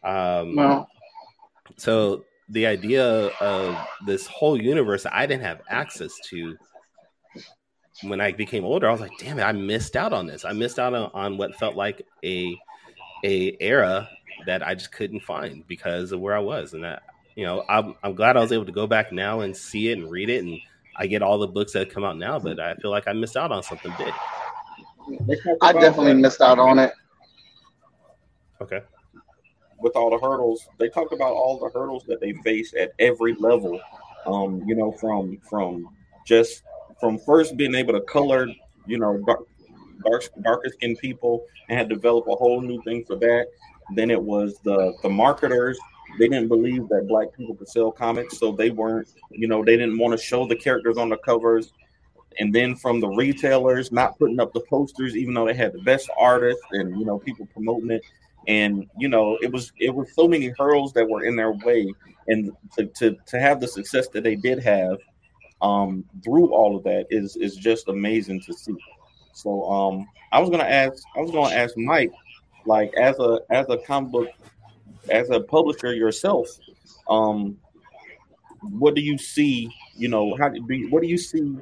[0.03, 0.87] Um, no.
[1.77, 6.57] So the idea of this whole universe I didn't have access to
[8.03, 10.45] when I became older, I was like, damn it, I missed out on this.
[10.45, 12.57] I missed out on, on what felt like a
[13.25, 14.09] a era
[14.47, 16.75] that I just couldn't find because of where I was.
[16.75, 17.03] And that,
[17.37, 19.99] you know, I'm, I'm glad I was able to go back now and see it
[19.99, 20.45] and read it.
[20.45, 20.59] And
[20.97, 23.37] I get all the books that come out now, but I feel like I missed
[23.37, 24.13] out on something big.
[25.61, 26.93] I definitely missed out on it.
[28.61, 28.81] Okay.
[29.79, 33.35] With all the hurdles, they talked about all the hurdles that they face at every
[33.35, 33.81] level.
[34.27, 35.89] Um, you know, from from
[36.27, 36.63] just
[36.99, 38.49] from first being able to color,
[38.87, 39.47] you know, dark,
[40.07, 43.49] dark darker skinned people and had developed a whole new thing for that.
[43.95, 45.79] Then it was the the marketers.
[46.19, 49.77] They didn't believe that black people could sell comics, so they weren't, you know, they
[49.77, 51.73] didn't want to show the characters on the covers.
[52.39, 55.83] And then from the retailers not putting up the posters, even though they had the
[55.83, 58.03] best artists and you know people promoting it.
[58.49, 61.93] And you know, it was it was so many hurdles that were in their way.
[62.27, 64.99] And to to, to have the success that they did have
[65.63, 68.77] um, through all of that is is just amazing to see.
[69.33, 72.13] So um, I was gonna ask, I was gonna ask Mike,
[72.67, 74.29] like as a as a comic book,
[75.11, 76.49] as a publisher yourself,
[77.09, 77.57] um,
[78.61, 79.69] what do you see?
[79.97, 81.57] You know, how do you, what do you see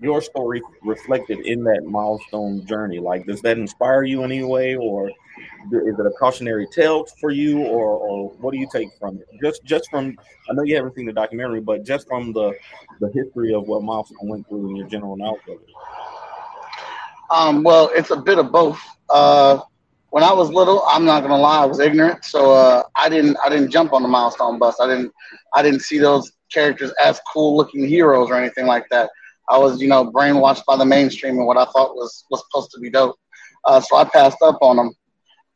[0.00, 2.98] your story reflected in that milestone journey?
[2.98, 7.30] Like, does that inspire you in any way, or is it a cautionary tale for
[7.30, 9.28] you, or, or what do you take from it?
[9.42, 10.16] Just just from
[10.48, 12.54] I know you haven't seen the documentary, but just from the
[13.00, 15.42] the history of what milestone went through and your general knowledge.
[17.30, 18.80] Um, well, it's a bit of both.
[19.10, 19.60] Uh,
[20.10, 23.36] when I was little, I'm not gonna lie, I was ignorant, so uh, I didn't
[23.44, 24.80] I didn't jump on the milestone bus.
[24.80, 25.12] I didn't
[25.54, 29.10] I didn't see those characters as cool looking heroes or anything like that.
[29.50, 32.70] I was you know brainwashed by the mainstream and what I thought was was supposed
[32.72, 33.16] to be dope.
[33.64, 34.94] Uh, so I passed up on them.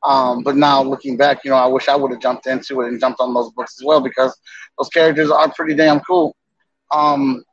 [0.04, 2.88] Um, but now looking back, you know, I wish I would have jumped into it
[2.88, 4.36] and jumped on those books as well because
[4.76, 6.36] those characters are pretty damn cool.
[6.90, 7.44] Um,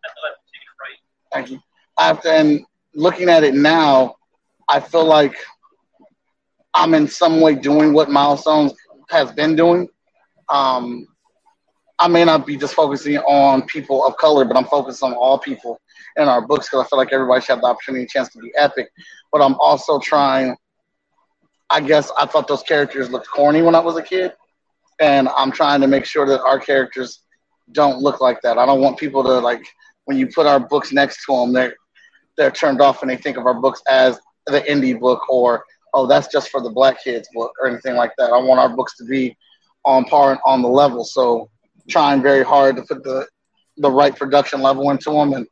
[1.32, 1.60] thank you.
[2.00, 4.16] After and looking at it now,
[4.68, 5.36] I feel like
[6.74, 8.74] I'm in some way doing what Milestones
[9.10, 9.88] has been doing.
[10.50, 11.08] Um,
[12.00, 15.38] I may not be just focusing on people of color, but I'm focused on all
[15.38, 15.82] people
[16.16, 18.40] in our books because I feel like everybody should have the opportunity and chance to
[18.40, 18.90] be epic.
[19.32, 20.56] But I'm also trying.
[21.70, 24.34] I guess I thought those characters looked corny when I was a kid,
[25.00, 27.24] and I'm trying to make sure that our characters
[27.74, 28.58] don't look like that.
[28.58, 29.64] I don't want people to like
[30.06, 31.76] when you put our books next to them, they're
[32.38, 36.08] they're turned off and they think of our books as the indie book or oh
[36.08, 38.32] that's just for the black kids book or anything like that.
[38.32, 39.36] I want our books to be
[39.86, 41.04] on par and on the level.
[41.04, 41.50] So
[41.90, 43.28] trying very hard to put the
[43.78, 45.48] the right production level into them and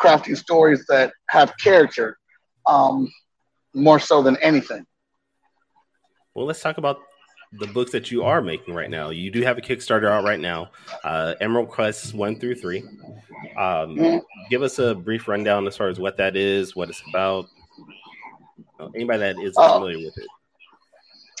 [0.00, 2.18] crafting stories that have character
[2.66, 3.10] um,
[3.74, 4.86] more so than anything.
[6.34, 7.00] Well, let's talk about
[7.52, 9.10] the books that you are making right now.
[9.10, 10.70] You do have a Kickstarter out right now,
[11.04, 12.82] uh, Emerald Quest one through three.
[13.58, 14.18] Um, mm-hmm.
[14.48, 17.46] Give us a brief rundown as far as what that is, what it's about.
[18.80, 20.26] Uh, anybody that is uh, familiar with it.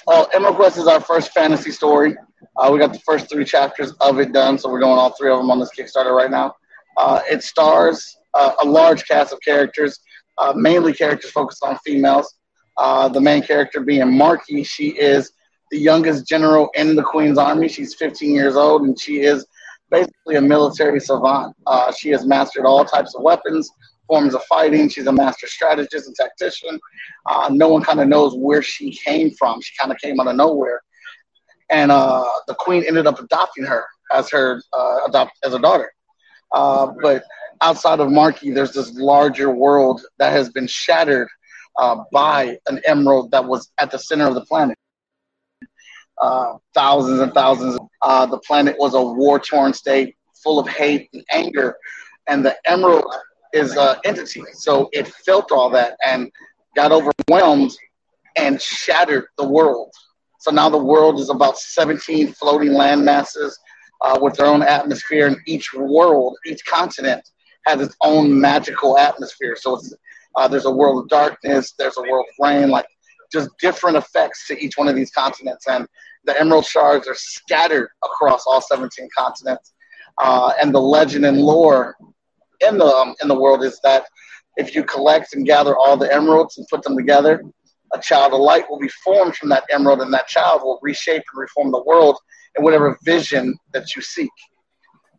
[0.06, 2.16] Oh, Emerald Quest is our first fantasy story.
[2.56, 5.30] Uh, we got the first three chapters of it done, so we're doing all three
[5.30, 6.54] of them on this Kickstarter right now.
[6.96, 10.00] Uh, it stars uh, a large cast of characters,
[10.38, 12.34] uh, mainly characters focused on females.
[12.78, 14.64] Uh, the main character being Marky.
[14.64, 15.32] She is
[15.70, 17.68] the youngest general in the Queen's Army.
[17.68, 19.46] She's 15 years old, and she is
[19.90, 21.54] basically a military savant.
[21.66, 23.70] Uh, she has mastered all types of weapons,
[24.06, 24.88] forms of fighting.
[24.88, 26.78] She's a master strategist and tactician.
[27.26, 29.60] Uh, no one kind of knows where she came from.
[29.60, 30.82] She kind of came out of nowhere,
[31.70, 35.92] and uh, the Queen ended up adopting her as her uh, adopt as a daughter.
[36.54, 37.24] Uh, but
[37.62, 41.28] outside of Marky, there's this larger world that has been shattered
[41.78, 44.76] uh, by an emerald that was at the center of the planet.
[46.20, 47.78] Uh, thousands and thousands.
[48.02, 51.76] The planet was a war torn state full of hate and anger,
[52.28, 53.04] and the emerald
[53.52, 54.42] is an entity.
[54.54, 56.30] So it felt all that and
[56.74, 57.72] got overwhelmed
[58.36, 59.92] and shattered the world.
[60.38, 63.58] So now the world is about 17 floating land masses
[64.00, 67.22] uh, with their own atmosphere, and each world, each continent
[67.66, 69.56] has its own magical atmosphere.
[69.56, 69.80] So
[70.36, 72.86] uh, there's a world of darkness, there's a world of rain, like
[73.32, 75.66] just different effects to each one of these continents.
[75.68, 75.86] And
[76.24, 79.72] the emerald shards are scattered across all 17 continents.
[80.20, 81.96] Uh, and the legend and lore
[82.66, 84.06] in the um, in the world is that
[84.56, 87.42] if you collect and gather all the emeralds and put them together,
[87.94, 91.22] a child of light will be formed from that emerald, and that child will reshape
[91.32, 92.18] and reform the world
[92.56, 94.30] in whatever vision that you seek.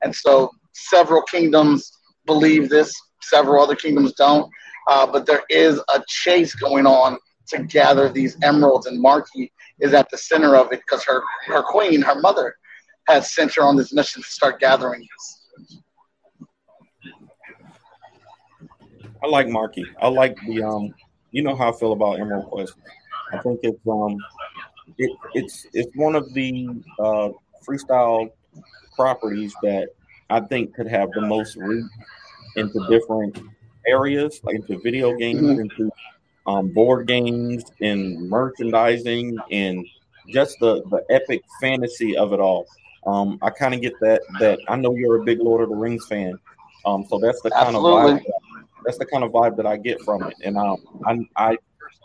[0.03, 1.91] And so, several kingdoms
[2.25, 4.49] believe this, several other kingdoms don't.
[4.89, 9.93] Uh, but there is a chase going on to gather these emeralds, and Marky is
[9.93, 12.56] at the center of it because her her queen, her mother,
[13.08, 15.42] has sent her on this mission to start gathering these.
[19.23, 19.86] I like Marky.
[20.01, 20.93] I like the um.
[21.31, 22.75] You know how I feel about Emerald Quest.
[23.31, 24.17] I think it's um,
[24.97, 26.67] it, it's it's one of the
[26.99, 27.29] uh,
[27.67, 28.29] freestyle
[28.95, 29.89] properties that
[30.29, 31.89] I think could have the most reach
[32.55, 33.39] into different
[33.88, 35.62] areas, like into video games, mm-hmm.
[35.62, 35.91] into
[36.45, 39.88] um, board games, and merchandising, and
[40.29, 42.67] just the the epic fantasy of it all.
[43.05, 44.21] Um, I kind of get that.
[44.39, 46.38] That I know you're a big Lord of the Rings fan,
[46.86, 48.12] um, so that's the kind Absolutely.
[48.13, 48.25] of vibe.
[48.84, 51.58] That, that's the kind of vibe that I get from it, and um, I, I,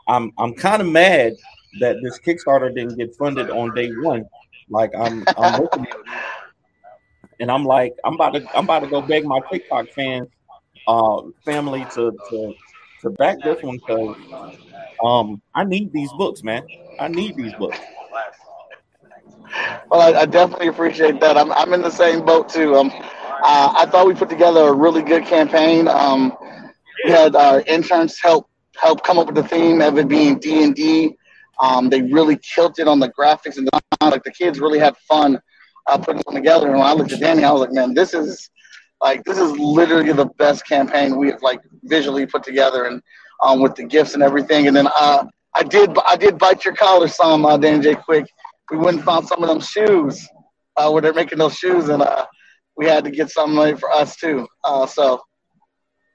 [0.07, 1.35] I'm I'm kind of mad
[1.81, 4.25] that this Kickstarter didn't get funded on day one.
[4.71, 6.07] Like I'm, I'm looking at it,
[7.41, 10.29] and I'm like, I'm about to, I'm about to go beg my TikTok fans
[10.87, 12.55] uh, family to to
[13.03, 14.17] to back this one because
[15.05, 16.67] um, I need these books, man.
[16.99, 17.79] I need these books.
[19.91, 21.39] Well, I, I, definitely appreciate that.
[21.39, 22.75] I'm I'm in the same boat too.
[22.75, 25.89] Um, uh, I thought we put together a really good campaign.
[25.89, 26.37] Um,
[27.05, 30.63] we had our interns help help come up with the theme of it being D
[30.63, 31.17] and D.
[31.61, 34.23] Um, they really killed it on the graphics and the like.
[34.23, 35.41] The kids really had fun
[35.89, 36.69] uh, putting them together.
[36.69, 38.51] And when I looked at Danny, I was like, man, this is
[39.01, 43.03] like this is literally the best campaign we have like visually put together and
[43.43, 44.69] um, with the gifts and everything.
[44.69, 48.27] And then uh, I did I did bite your collar some uh, Dan J Quick.
[48.71, 50.29] We went and found some of them shoes
[50.77, 52.27] uh, where they're making those shoes, and uh,
[52.77, 54.47] we had to get some made for us too.
[54.63, 55.21] Uh, so.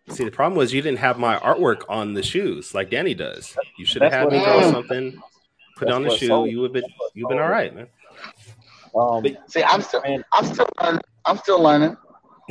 [0.09, 3.55] See, the problem was you didn't have my artwork on the shoes like Danny does.
[3.77, 5.17] You should have had me draw something,
[5.77, 6.45] put on the shoe.
[6.45, 7.87] You would have been, you've been all right, man.
[8.95, 11.01] Um, but, see, I'm still, I'm still learning.
[11.25, 11.97] I'm still learning.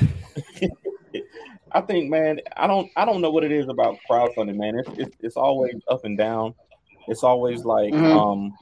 [1.72, 4.78] I think, man, I don't, I don't know what it is about crowdfunding, man.
[4.78, 6.54] It's, it's, it's always up and down.
[7.08, 8.18] It's always like, mm-hmm.
[8.18, 8.52] um,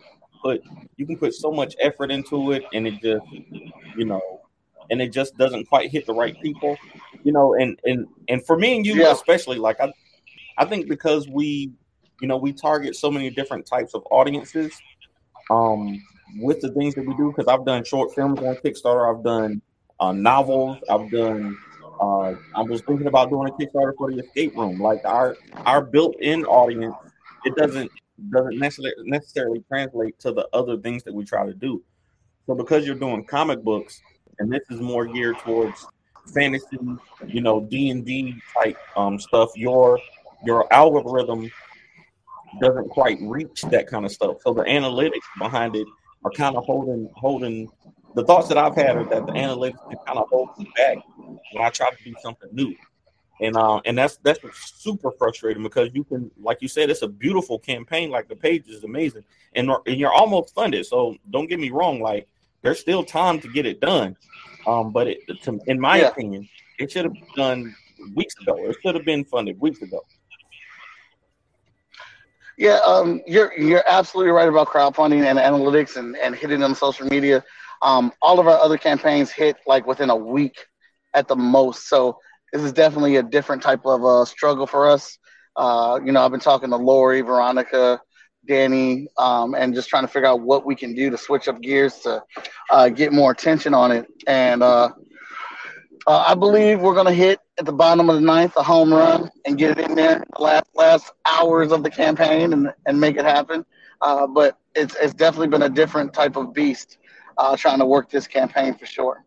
[0.42, 0.60] but
[0.96, 3.26] you can put so much effort into it, and it just,
[3.96, 4.40] you know,
[4.90, 6.76] and it just doesn't quite hit the right people,
[7.24, 7.54] you know.
[7.54, 9.12] And and and for me and you yeah.
[9.12, 9.92] especially, like I,
[10.58, 11.72] I think because we,
[12.20, 14.72] you know, we target so many different types of audiences,
[15.50, 16.02] um,
[16.38, 17.32] with the things that we do.
[17.34, 19.62] Because I've done short films on Kickstarter, I've done
[19.98, 20.78] uh, novels.
[20.88, 21.56] I've done.
[22.00, 24.80] Uh, I was thinking about doing a Kickstarter for the escape room.
[24.80, 26.96] Like our our built-in audience,
[27.44, 27.90] it doesn't
[28.30, 31.82] doesn't necessarily necessarily translate to the other things that we try to do.
[32.46, 34.00] So because you're doing comic books,
[34.38, 35.86] and this is more geared towards
[36.26, 36.78] fantasy,
[37.26, 39.98] you know, D and D type um, stuff, your
[40.44, 41.50] your algorithm
[42.60, 44.38] doesn't quite reach that kind of stuff.
[44.42, 45.86] So the analytics behind it
[46.24, 47.70] are kind of holding holding
[48.14, 51.64] the thoughts that I've had are that the analytics kind of hold me back when
[51.64, 52.74] I try to do something new.
[53.40, 54.40] And uh, and that's that's
[54.82, 58.10] super frustrating because you can, like you said, it's a beautiful campaign.
[58.10, 60.84] Like the page is amazing, and, and you're almost funded.
[60.84, 62.00] So don't get me wrong.
[62.02, 62.28] Like
[62.60, 64.16] there's still time to get it done.
[64.66, 66.08] Um, but it, to, in my Yeah.
[66.08, 67.74] opinion, it should have been done
[68.14, 68.66] weeks ago.
[68.68, 70.00] It should have been funded weeks ago.
[72.58, 77.06] Yeah, um, you're you're absolutely right about crowdfunding and analytics and, and hitting on social
[77.06, 77.42] media.
[77.80, 80.66] Um, all of our other campaigns hit like within a week
[81.14, 81.88] at the most.
[81.88, 82.18] So
[82.52, 85.18] this is definitely a different type of uh, struggle for us.
[85.56, 88.00] Uh, you know, I've been talking to Lori, Veronica,
[88.46, 91.60] Danny, um, and just trying to figure out what we can do to switch up
[91.60, 92.22] gears to
[92.70, 94.06] uh, get more attention on it.
[94.26, 94.90] And uh,
[96.06, 98.92] uh, I believe we're going to hit at the bottom of the ninth a home
[98.92, 102.98] run and get it in there the last last hours of the campaign and, and
[102.98, 103.64] make it happen.
[104.00, 106.98] Uh, but it's it's definitely been a different type of beast
[107.36, 109.24] uh, trying to work this campaign for sure.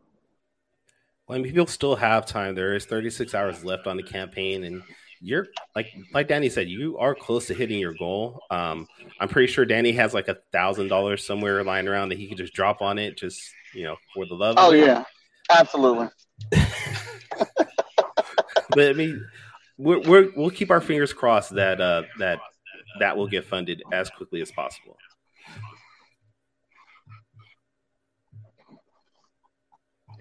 [1.27, 2.55] Well, I mean, people still have time.
[2.55, 4.83] There is 36 hours left on the campaign, and
[5.25, 8.41] you're like like Danny said, you are close to hitting your goal.
[8.51, 8.87] Um,
[9.19, 12.35] I'm pretty sure Danny has like a thousand dollars somewhere lying around that he can
[12.37, 13.41] just drop on it, just
[13.73, 14.55] you know, for the love.
[14.57, 15.03] Oh yeah,
[15.49, 16.09] absolutely.
[18.69, 19.25] but I mean,
[19.77, 22.39] we're, we're we'll keep our fingers crossed that uh, that
[22.99, 24.97] that will get funded as quickly as possible.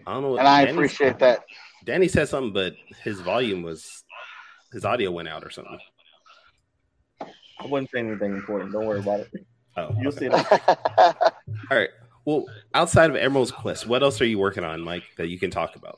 [0.06, 0.28] I don't know.
[0.30, 1.44] What And I Danny- appreciate that.
[1.84, 4.04] Danny said something, but his volume was
[4.72, 5.78] his audio went out or something.
[7.20, 8.72] I wasn't saying anything important.
[8.72, 9.46] Don't worry about it.
[9.76, 10.28] Oh, You'll okay.
[10.28, 10.28] see
[10.98, 11.14] all
[11.70, 11.90] right.
[12.24, 15.50] Well, outside of Emerald's Quest, what else are you working on, Mike, that you can
[15.50, 15.96] talk about?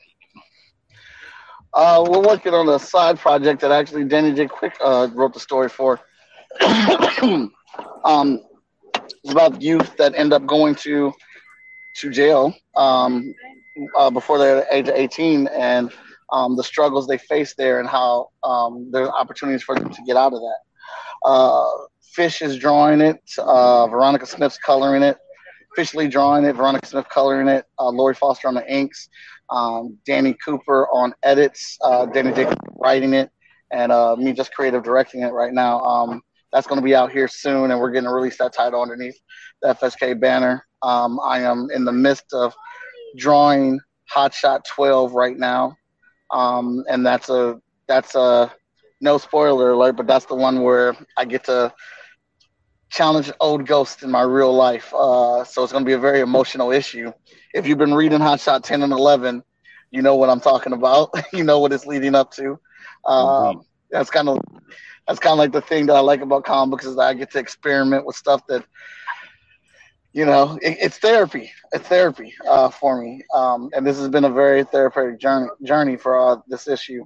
[1.73, 4.47] Uh, we're working on a side project that actually Danny J.
[4.47, 5.99] Quick uh, wrote the story for.
[6.61, 7.51] um,
[8.95, 11.13] it's about youth that end up going to
[11.97, 13.33] to jail um,
[13.97, 15.91] uh, before they're the age of 18 and
[16.31, 20.17] um, the struggles they face there and how um, there's opportunities for them to get
[20.17, 20.57] out of that.
[21.23, 21.65] Uh,
[22.13, 23.19] Fish is drawing it.
[23.37, 25.17] Uh, Veronica Smith's coloring it.
[25.73, 26.53] Officially drawing it.
[26.53, 27.65] Veronica Smith coloring it.
[27.77, 29.09] Uh, Lori Foster on the inks
[29.49, 33.29] um, Danny Cooper on edits, uh, Danny Dick writing it,
[33.71, 35.79] and uh, me just creative directing it right now.
[35.81, 38.81] Um, that's going to be out here soon, and we're going to release that title
[38.81, 39.19] underneath
[39.61, 40.65] the FSK banner.
[40.81, 42.53] Um, I am in the midst of
[43.17, 45.75] drawing Hot Shot 12 right now,
[46.31, 48.51] um, and that's a that's a
[49.01, 51.73] no spoiler alert, but that's the one where I get to
[52.89, 54.93] challenge old ghosts in my real life.
[54.93, 57.11] Uh, so it's going to be a very emotional issue
[57.53, 59.43] if you've been reading Hot Shot 10 and 11,
[59.91, 61.09] you know what I'm talking about.
[61.33, 62.59] you know what it's leading up to.
[63.05, 64.39] Um, That's kind of
[65.07, 67.13] that's kind of like the thing that I like about comic books is that I
[67.13, 68.65] get to experiment with stuff that,
[70.15, 71.51] you know, it, it's therapy.
[71.73, 73.21] It's therapy uh, for me.
[73.35, 77.05] Um, and this has been a very therapeutic journey journey for uh, this issue.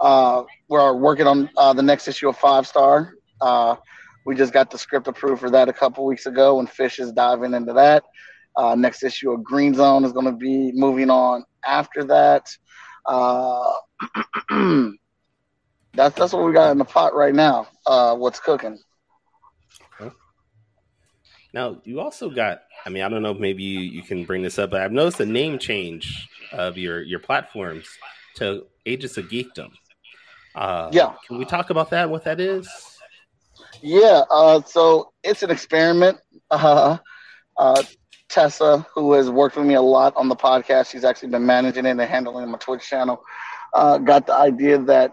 [0.00, 3.12] Uh, we're working on uh, the next issue of Five Star.
[3.42, 3.76] Uh,
[4.24, 7.12] we just got the script approved for that a couple weeks ago, and Fish is
[7.12, 8.04] diving into that.
[8.56, 12.48] Uh, next issue of Green Zone is going to be moving on after that.
[13.04, 13.70] Uh,
[15.92, 17.68] that's that's what we got in the pot right now.
[17.86, 18.78] Uh, what's cooking?
[21.54, 24.42] Now, you also got, I mean, I don't know if maybe you, you can bring
[24.42, 27.86] this up, but I've noticed a name change of your, your platforms
[28.36, 29.70] to Agents of Geekdom.
[30.54, 31.14] Uh, Yeah.
[31.26, 32.68] Can we talk about that, what that is?
[33.82, 36.18] Yeah, uh, so it's an experiment.
[36.50, 36.98] Uh,
[37.56, 37.82] uh,
[38.28, 41.86] Tessa, who has worked with me a lot on the podcast, she's actually been managing
[41.86, 43.22] it and handling my Twitch channel.
[43.72, 45.12] Uh, got the idea that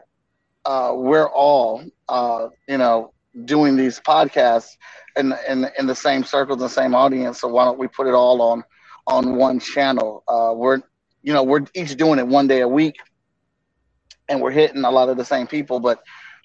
[0.66, 3.13] uh, we're all, uh, you know,
[3.46, 4.70] doing these podcasts
[5.16, 7.40] in, in in the same circles, the same audience.
[7.42, 8.64] So why don't we put it all on
[9.08, 10.24] on one channel?
[10.28, 10.82] Uh, we're,
[11.22, 12.96] you know, we're each doing it one day a week,
[14.30, 16.04] and we're hitting a lot of the same people, but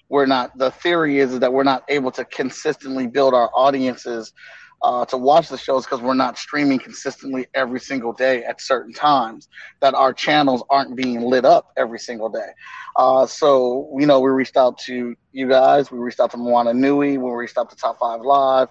[0.09, 4.33] we're not the theory is that we're not able to consistently build our audiences
[4.81, 8.93] uh, to watch the shows because we're not streaming consistently every single day at certain
[8.93, 9.49] times
[9.81, 12.49] that our channels aren't being lit up every single day.
[12.95, 16.73] Uh, so you know we reached out to you guys we reached out to moana
[16.73, 18.67] nui we reached out to top five live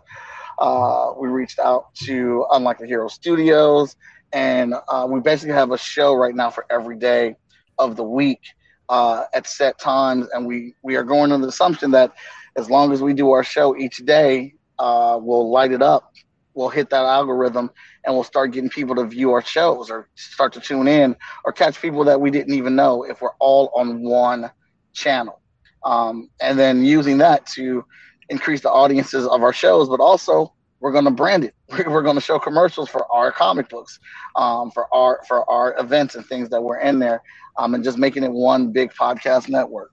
[0.58, 3.96] uh, we reached out to unlike the hero studios
[4.32, 7.36] and uh, we basically have a show right now for every day
[7.78, 8.40] of the week
[8.88, 12.12] uh, at set times, and we we are going on the assumption that
[12.56, 16.12] as long as we do our show each day, uh, we'll light it up,
[16.54, 17.70] we'll hit that algorithm,
[18.04, 21.52] and we'll start getting people to view our shows or start to tune in or
[21.52, 24.50] catch people that we didn't even know if we're all on one
[24.92, 25.40] channel.
[25.84, 27.84] um, and then using that to
[28.28, 31.54] increase the audiences of our shows, but also we're going to brand it.
[31.86, 33.98] We're going to show commercials for our comic books,
[34.36, 37.22] um, for our for our events and things that were in there,
[37.58, 39.90] um, and just making it one big podcast network.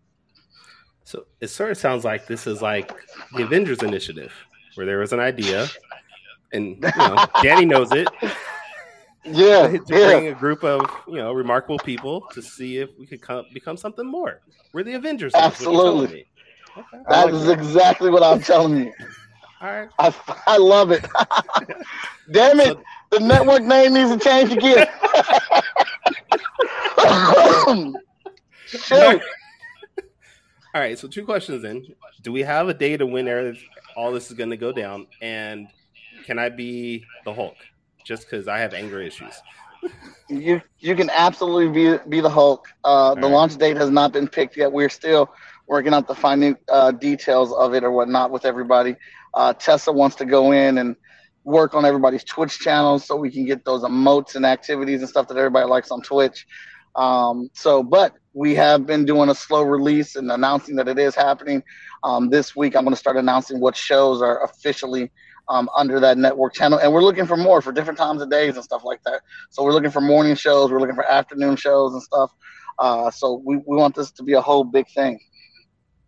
[1.03, 2.91] So it sort of sounds like this is like
[3.35, 4.31] the Avengers Initiative,
[4.75, 5.67] where there was an idea,
[6.53, 8.07] and you know, Danny knows it.
[9.23, 10.11] Yeah, to yeah.
[10.11, 13.77] bring a group of you know remarkable people to see if we could come, become
[13.77, 14.41] something more.
[14.73, 15.33] We're the Avengers.
[15.33, 16.27] is what you're telling Absolutely.
[17.09, 18.93] That is exactly what I'm telling you.
[19.61, 19.89] All right.
[19.97, 20.13] I,
[20.47, 21.05] I love it.
[22.31, 22.77] Damn it.
[23.11, 24.87] The network name needs to change again.
[28.67, 29.21] Shoot.
[30.73, 30.99] All right.
[30.99, 31.85] So two questions then.
[32.21, 33.55] Do we have a day to win there-
[33.95, 35.07] all this is going to go down?
[35.21, 35.67] And
[36.25, 37.55] can I be the Hulk?
[38.05, 39.33] Just because I have anger issues.
[40.29, 42.67] You you can absolutely be be the Hulk.
[42.83, 43.31] Uh, the right.
[43.31, 44.71] launch date has not been picked yet.
[44.71, 45.31] We're still
[45.67, 48.95] working out the finding uh, details of it or whatnot with everybody.
[49.33, 50.95] Uh, Tessa wants to go in and
[51.43, 55.27] work on everybody's Twitch channels so we can get those emotes and activities and stuff
[55.27, 56.47] that everybody likes on Twitch.
[56.95, 61.15] Um, so, but we have been doing a slow release and announcing that it is
[61.15, 61.63] happening.
[62.03, 65.11] Um, this week, I'm going to start announcing what shows are officially
[65.49, 68.55] um, under that network channel, and we're looking for more for different times of days
[68.55, 69.21] and stuff like that.
[69.51, 72.31] So we're looking for morning shows, we're looking for afternoon shows and stuff.
[72.79, 75.19] Uh, so we, we want this to be a whole big thing.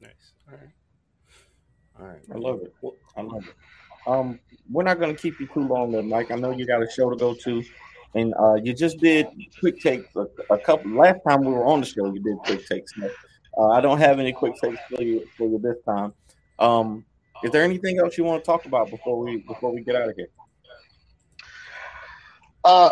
[0.02, 0.12] Nice.
[0.48, 0.70] All right.
[2.00, 2.22] All right.
[2.34, 2.74] I love it.
[3.16, 3.56] I love it.
[4.08, 6.32] Um, we're not going to keep you too long, then, Mike.
[6.32, 7.64] I know you got a show to go to,
[8.18, 9.28] and uh, you just did
[9.60, 10.92] quick takes a, a couple.
[10.92, 12.92] Last time we were on the show, you did quick takes.
[13.58, 16.14] Uh, I don't have any quick takes for you for you this time.
[16.60, 17.06] Um,
[17.44, 20.10] is there anything else you want to talk about before we before we get out
[20.10, 20.30] of here?
[22.64, 22.90] Uh,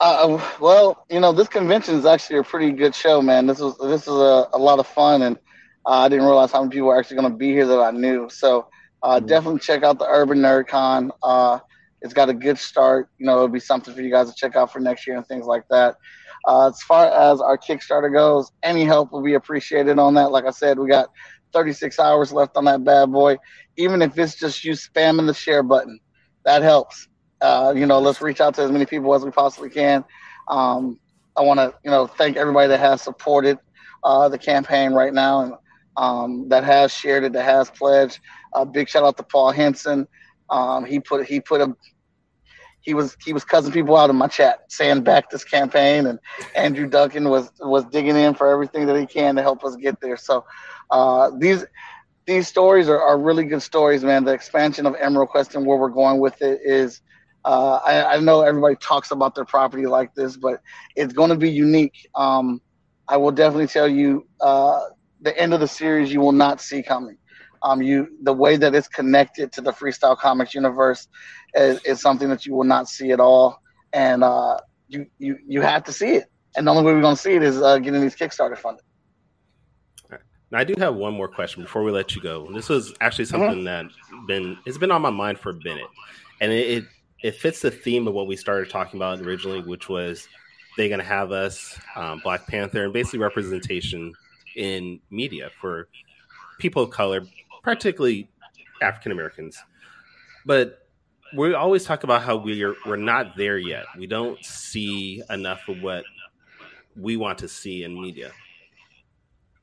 [0.00, 3.46] uh, well, you know, this convention is actually a pretty good show, man.
[3.46, 5.36] This was this is a, a lot of fun, and
[5.86, 7.90] uh, I didn't realize how many people were actually going to be here that I
[7.90, 8.28] knew.
[8.30, 8.68] So
[9.02, 9.26] uh, Mhm.
[9.28, 11.12] definitely check out the Urban Nerd Con.
[11.22, 11.58] Uh,
[12.02, 13.08] it's got a good start.
[13.18, 15.26] You know, it'll be something for you guys to check out for next year and
[15.26, 15.96] things like that.
[16.46, 20.32] Uh, as far as our Kickstarter goes, any help will be appreciated on that.
[20.32, 21.10] Like I said, we got
[21.52, 23.36] 36 hours left on that bad boy.
[23.76, 26.00] Even if it's just you spamming the share button,
[26.44, 27.08] that helps.
[27.40, 30.04] Uh, you know, let's reach out to as many people as we possibly can.
[30.48, 30.98] Um,
[31.36, 33.58] I want to, you know, thank everybody that has supported
[34.04, 35.54] uh, the campaign right now and
[35.96, 38.18] um, that has shared it, that has pledged.
[38.54, 40.06] A big shout out to Paul Henson.
[40.50, 41.74] Um, he put he put a
[42.82, 46.18] he was he was cussing people out in my chat, saying back this campaign, and
[46.54, 50.00] Andrew Duncan was was digging in for everything that he can to help us get
[50.00, 50.16] there.
[50.16, 50.44] So
[50.90, 51.64] uh, these
[52.26, 54.24] these stories are, are really good stories, man.
[54.24, 57.00] The expansion of Emerald Quest and where we're going with it is.
[57.44, 60.60] Uh, I, I know everybody talks about their property like this, but
[60.94, 62.08] it's going to be unique.
[62.14, 62.60] Um,
[63.08, 64.80] I will definitely tell you uh,
[65.22, 67.18] the end of the series you will not see coming.
[67.62, 71.08] Um, you the way that it's connected to the Freestyle Komics universe
[71.54, 73.60] is, is something that you will not see at all,
[73.92, 74.58] and uh,
[74.88, 76.24] you you you have to see it.
[76.56, 78.84] And the only way we're going to see it is uh, getting these Kickstarter funded.
[80.52, 82.46] Now, I do have one more question before we let you go.
[82.52, 83.86] This was actually something that
[84.26, 85.88] been it's been on my mind for a minute,
[86.42, 86.84] and it, it
[87.22, 90.28] it fits the theme of what we started talking about originally, which was
[90.76, 94.12] they're going to have us um, Black Panther and basically representation
[94.56, 95.88] in media for
[96.58, 97.22] people of color,
[97.62, 98.28] particularly
[98.80, 99.58] African Americans.
[100.44, 100.86] But
[101.36, 103.84] we always talk about how we're we're not there yet.
[103.96, 106.04] We don't see enough of what
[106.96, 108.32] we want to see in media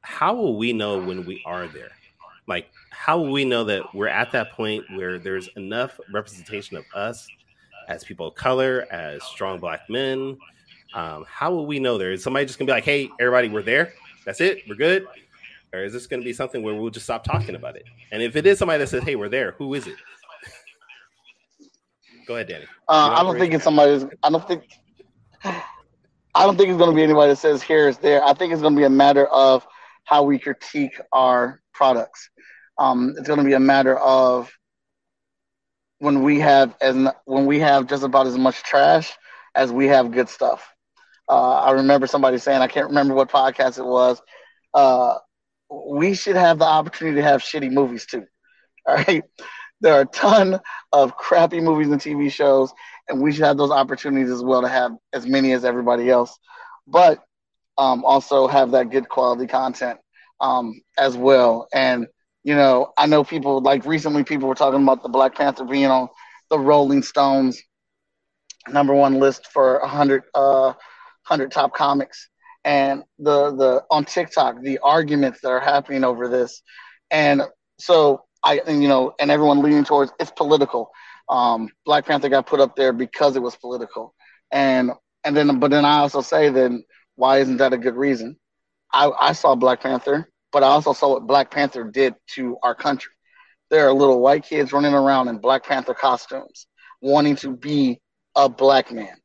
[0.09, 1.91] how will we know when we are there?
[2.47, 6.85] Like, how will we know that we're at that point where there's enough representation of
[6.95, 7.27] us
[7.87, 10.37] as people of color, as strong black men?
[10.95, 12.11] Um, how will we know there?
[12.11, 13.93] Is somebody just gonna be like, "Hey, everybody, we're there.
[14.25, 14.67] That's it.
[14.67, 15.05] We're good,"
[15.73, 17.83] or is this gonna be something where we'll just stop talking about it?
[18.11, 19.95] And if it is somebody that says, "Hey, we're there," who is it?
[22.27, 22.65] Go ahead, Danny.
[22.87, 24.05] Uh, I don't think it's somebody.
[24.23, 24.63] I don't think.
[26.35, 28.23] I don't think it's going to be anybody that says here is there.
[28.23, 29.65] I think it's going to be a matter of
[30.03, 32.29] how we critique our products.
[32.77, 34.51] Um, it's going to be a matter of
[35.97, 36.95] when we have as
[37.25, 39.11] when we have just about as much trash
[39.55, 40.73] as we have good stuff.
[41.27, 44.21] Uh, I remember somebody saying I can't remember what podcast it was.
[44.73, 45.17] Uh,
[45.69, 48.25] we should have the opportunity to have shitty movies too.
[48.85, 49.23] All right,
[49.81, 50.59] there are a ton
[50.91, 52.73] of crappy movies and TV shows,
[53.07, 56.37] and we should have those opportunities as well to have as many as everybody else,
[56.87, 57.19] but
[57.77, 59.99] um, also have that good quality content
[60.41, 61.67] um, as well.
[61.73, 62.07] And
[62.43, 65.85] you know, I know people like recently people were talking about the Black Panther being
[65.85, 66.07] on
[66.49, 67.61] the Rolling Stones
[68.67, 70.73] number one list for 100, uh,
[71.27, 72.29] 100 top comics.
[72.69, 76.61] And the the on TikTok the arguments that are happening over this,
[77.09, 77.41] and
[77.79, 80.91] so I and, you know and everyone leaning towards it's political.
[81.27, 84.13] Um, Black Panther got put up there because it was political,
[84.51, 84.91] and
[85.23, 86.83] and then but then I also say then
[87.15, 88.37] why isn't that a good reason?
[88.93, 92.75] I, I saw Black Panther, but I also saw what Black Panther did to our
[92.75, 93.11] country.
[93.71, 96.67] There are little white kids running around in Black Panther costumes,
[97.01, 97.99] wanting to be
[98.35, 99.17] a black man,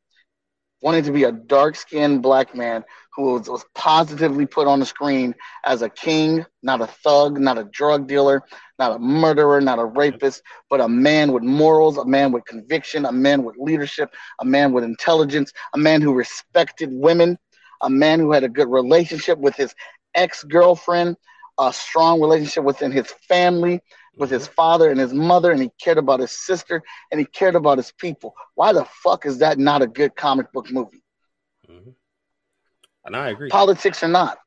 [0.85, 2.85] wanting to be a dark skinned black man
[3.17, 7.57] who was, was positively put on the screen as a king, not a thug, not
[7.57, 8.43] a drug dealer,
[8.79, 13.07] not a murderer, not a rapist, but a man with morals, a man with conviction,
[13.07, 17.39] a man with leadership, a man with intelligence, a man who respected women,
[17.81, 19.75] a man who had a good relationship with his
[20.15, 21.17] ex girlfriend,
[21.59, 23.81] a strong relationship within his family,
[24.17, 27.55] with his father and his mother, and he cared about his sister and he cared
[27.55, 28.35] about his people.
[28.55, 31.03] Why the fuck is that not a good comic book movie?
[31.69, 31.91] Mm-hmm.
[33.05, 33.51] And I agree.
[33.51, 34.39] Politics or not,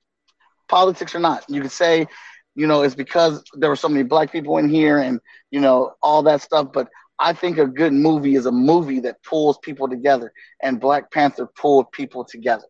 [0.68, 2.08] politics or not, you could say,
[2.55, 5.20] you know, it's because there were so many black people in here and
[5.51, 6.70] you know all that stuff.
[6.74, 6.89] But
[7.20, 10.32] I think a good movie is a movie that pulls people together,
[10.62, 12.66] and Black Panther pulled people together.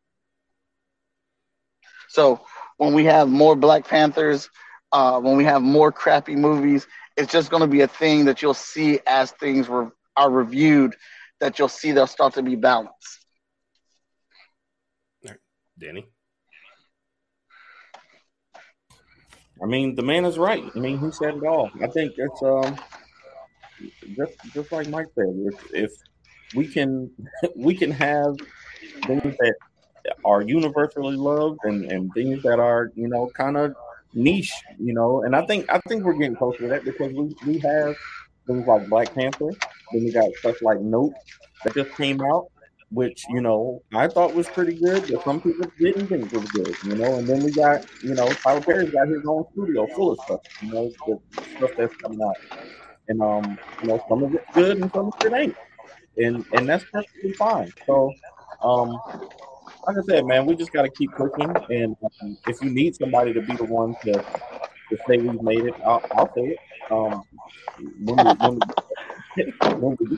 [2.10, 2.42] So
[2.78, 4.50] when we have more Black Panthers,
[4.92, 8.42] uh, when we have more crappy movies, it's just going to be a thing that
[8.42, 10.96] you'll see as things re- are reviewed.
[11.40, 13.26] That you'll see they'll start to be balanced.
[15.80, 16.08] Danny.
[19.62, 20.64] I mean, the man is right.
[20.76, 21.70] I mean, he said it all.
[21.82, 22.78] I think it's um,
[24.16, 25.28] just just like Mike said.
[25.46, 25.92] If, if
[26.56, 27.12] we can,
[27.56, 28.36] we can have
[29.06, 29.56] things that
[30.26, 33.76] are universally loved and, and things that are you know kind of
[34.14, 35.24] niche, you know.
[35.24, 37.96] And I think I think we're getting closer to that because we, we have
[38.48, 39.52] things like Black Panther,
[39.92, 41.14] then we got stuff like Nope
[41.64, 42.48] that just came out,
[42.92, 46.76] which you know I thought was pretty good, but some people didn't think was good,
[46.84, 47.16] you know.
[47.18, 50.42] And then we got you know Tyler Perry's got his own studio full of stuff,
[50.62, 51.20] you know, the
[51.58, 52.36] stuff that's coming out,
[53.08, 55.56] and um, you know, some of it's good and some of it ain't,
[56.18, 57.72] and and that's perfectly fine.
[57.86, 58.14] So,
[58.62, 59.00] um,
[59.88, 61.50] like I said, man, we just got to keep pushing.
[61.70, 65.66] And um, if you need somebody to be the one to, to say we've made
[65.66, 66.58] it, I'll, I'll say it.
[66.92, 67.24] Um,
[68.04, 68.60] when we, when
[69.36, 70.18] we, when we.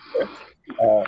[0.81, 1.03] Uh,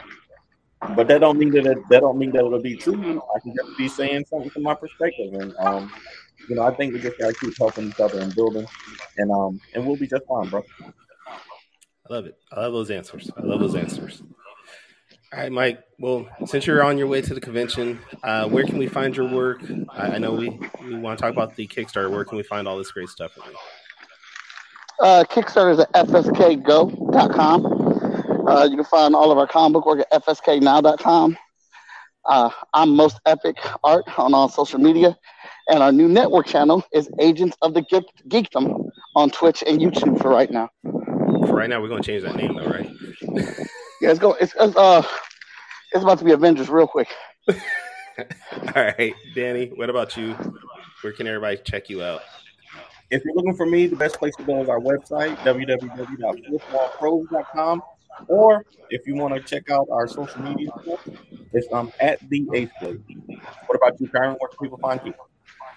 [0.95, 3.22] but that don't mean that it, that don't mean that it'll be true.
[3.36, 5.91] I can just be saying something from my perspective, and um,
[6.49, 8.66] you know, I think we just gotta keep helping each other and building,
[9.18, 10.64] and um, and we'll be just fine, bro.
[10.84, 12.36] I love it.
[12.51, 13.30] I love those answers.
[13.38, 14.24] I love those answers.
[15.34, 15.79] All right, Mike.
[15.97, 19.29] Well, since you're on your way to the convention, uh, where can we find your
[19.29, 19.61] work?
[19.89, 20.49] I, I know we,
[20.84, 22.11] we want to talk about the Kickstarter.
[22.11, 23.32] Where can we find all this great stuff?
[24.99, 27.65] Uh, Kickstarter is at fskgo.com.
[28.45, 31.38] Uh, you can find all of our comic book work at fsknow.com.
[32.25, 33.55] Uh, I'm most epic
[33.86, 35.17] art on all social media,
[35.69, 40.21] and our new network channel is Agents of the Geek- Geekdom on Twitch and YouTube
[40.21, 40.69] for right now.
[40.84, 42.91] For right now, we're going to change that name, though, right?
[44.02, 44.36] Yeah, it's going.
[44.41, 45.04] It's, it's uh,
[45.93, 47.08] it's about to be Avengers real quick.
[47.47, 47.56] all
[48.76, 49.68] right, Danny.
[49.76, 50.36] What about you?
[51.02, 52.22] Where can everybody check you out?
[53.12, 57.84] If you're looking for me, the best place to go is our website, www.4thwallpros.com.
[58.28, 61.08] Or if you want to check out our social media stuff,
[61.54, 63.04] it's um at the Eighth Blade.
[63.68, 64.36] What about you, Kyrun?
[64.39, 65.14] Where can people find you?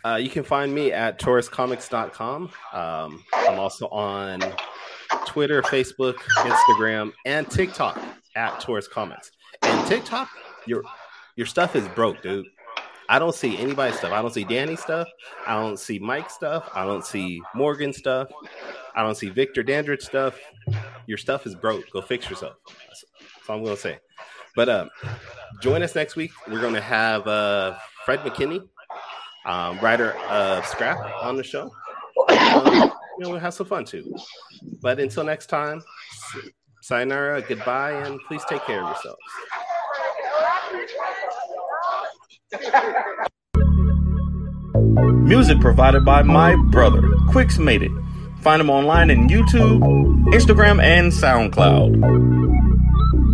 [0.03, 2.51] Uh, you can find me at tauruscomics.com.
[2.73, 4.41] Um, I'm also on
[5.27, 7.99] Twitter, Facebook, Instagram, and TikTok
[8.37, 9.31] at Taurus Comics.
[9.63, 10.29] And TikTok,
[10.67, 10.83] your
[11.37, 12.47] your stuff is broke, dude.
[13.09, 14.13] I don't see anybody's stuff.
[14.13, 15.09] I don't see Danny stuff.
[15.47, 16.71] I don't see Mike stuff.
[16.75, 18.29] I don't see Morgan stuff.
[18.95, 20.39] I don't see Victor Dandridge stuff.
[21.07, 21.91] Your stuff is broke.
[21.91, 22.55] Go fix yourself.
[22.67, 23.99] That's, that's all I'm gonna say.
[24.57, 24.89] But uh,
[25.61, 26.31] join us next week.
[26.49, 28.67] We're gonna have uh, Fred McKinney,
[29.45, 31.71] um, writer of Scrap, on the show.
[32.27, 34.15] Um, you know, we'll have some fun too.
[34.81, 35.83] But until next time,
[36.83, 39.19] sayonara, goodbye, and please take care of yourselves.
[45.25, 47.91] Music provided by my brother, Quicks Made It.
[48.43, 49.81] Find him online in YouTube,
[50.33, 52.05] Instagram, and SoundCloud.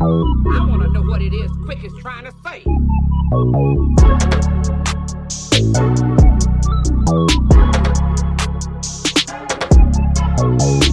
[0.00, 2.64] I want to know what it is Quick is trying to say
[10.60, 10.89] you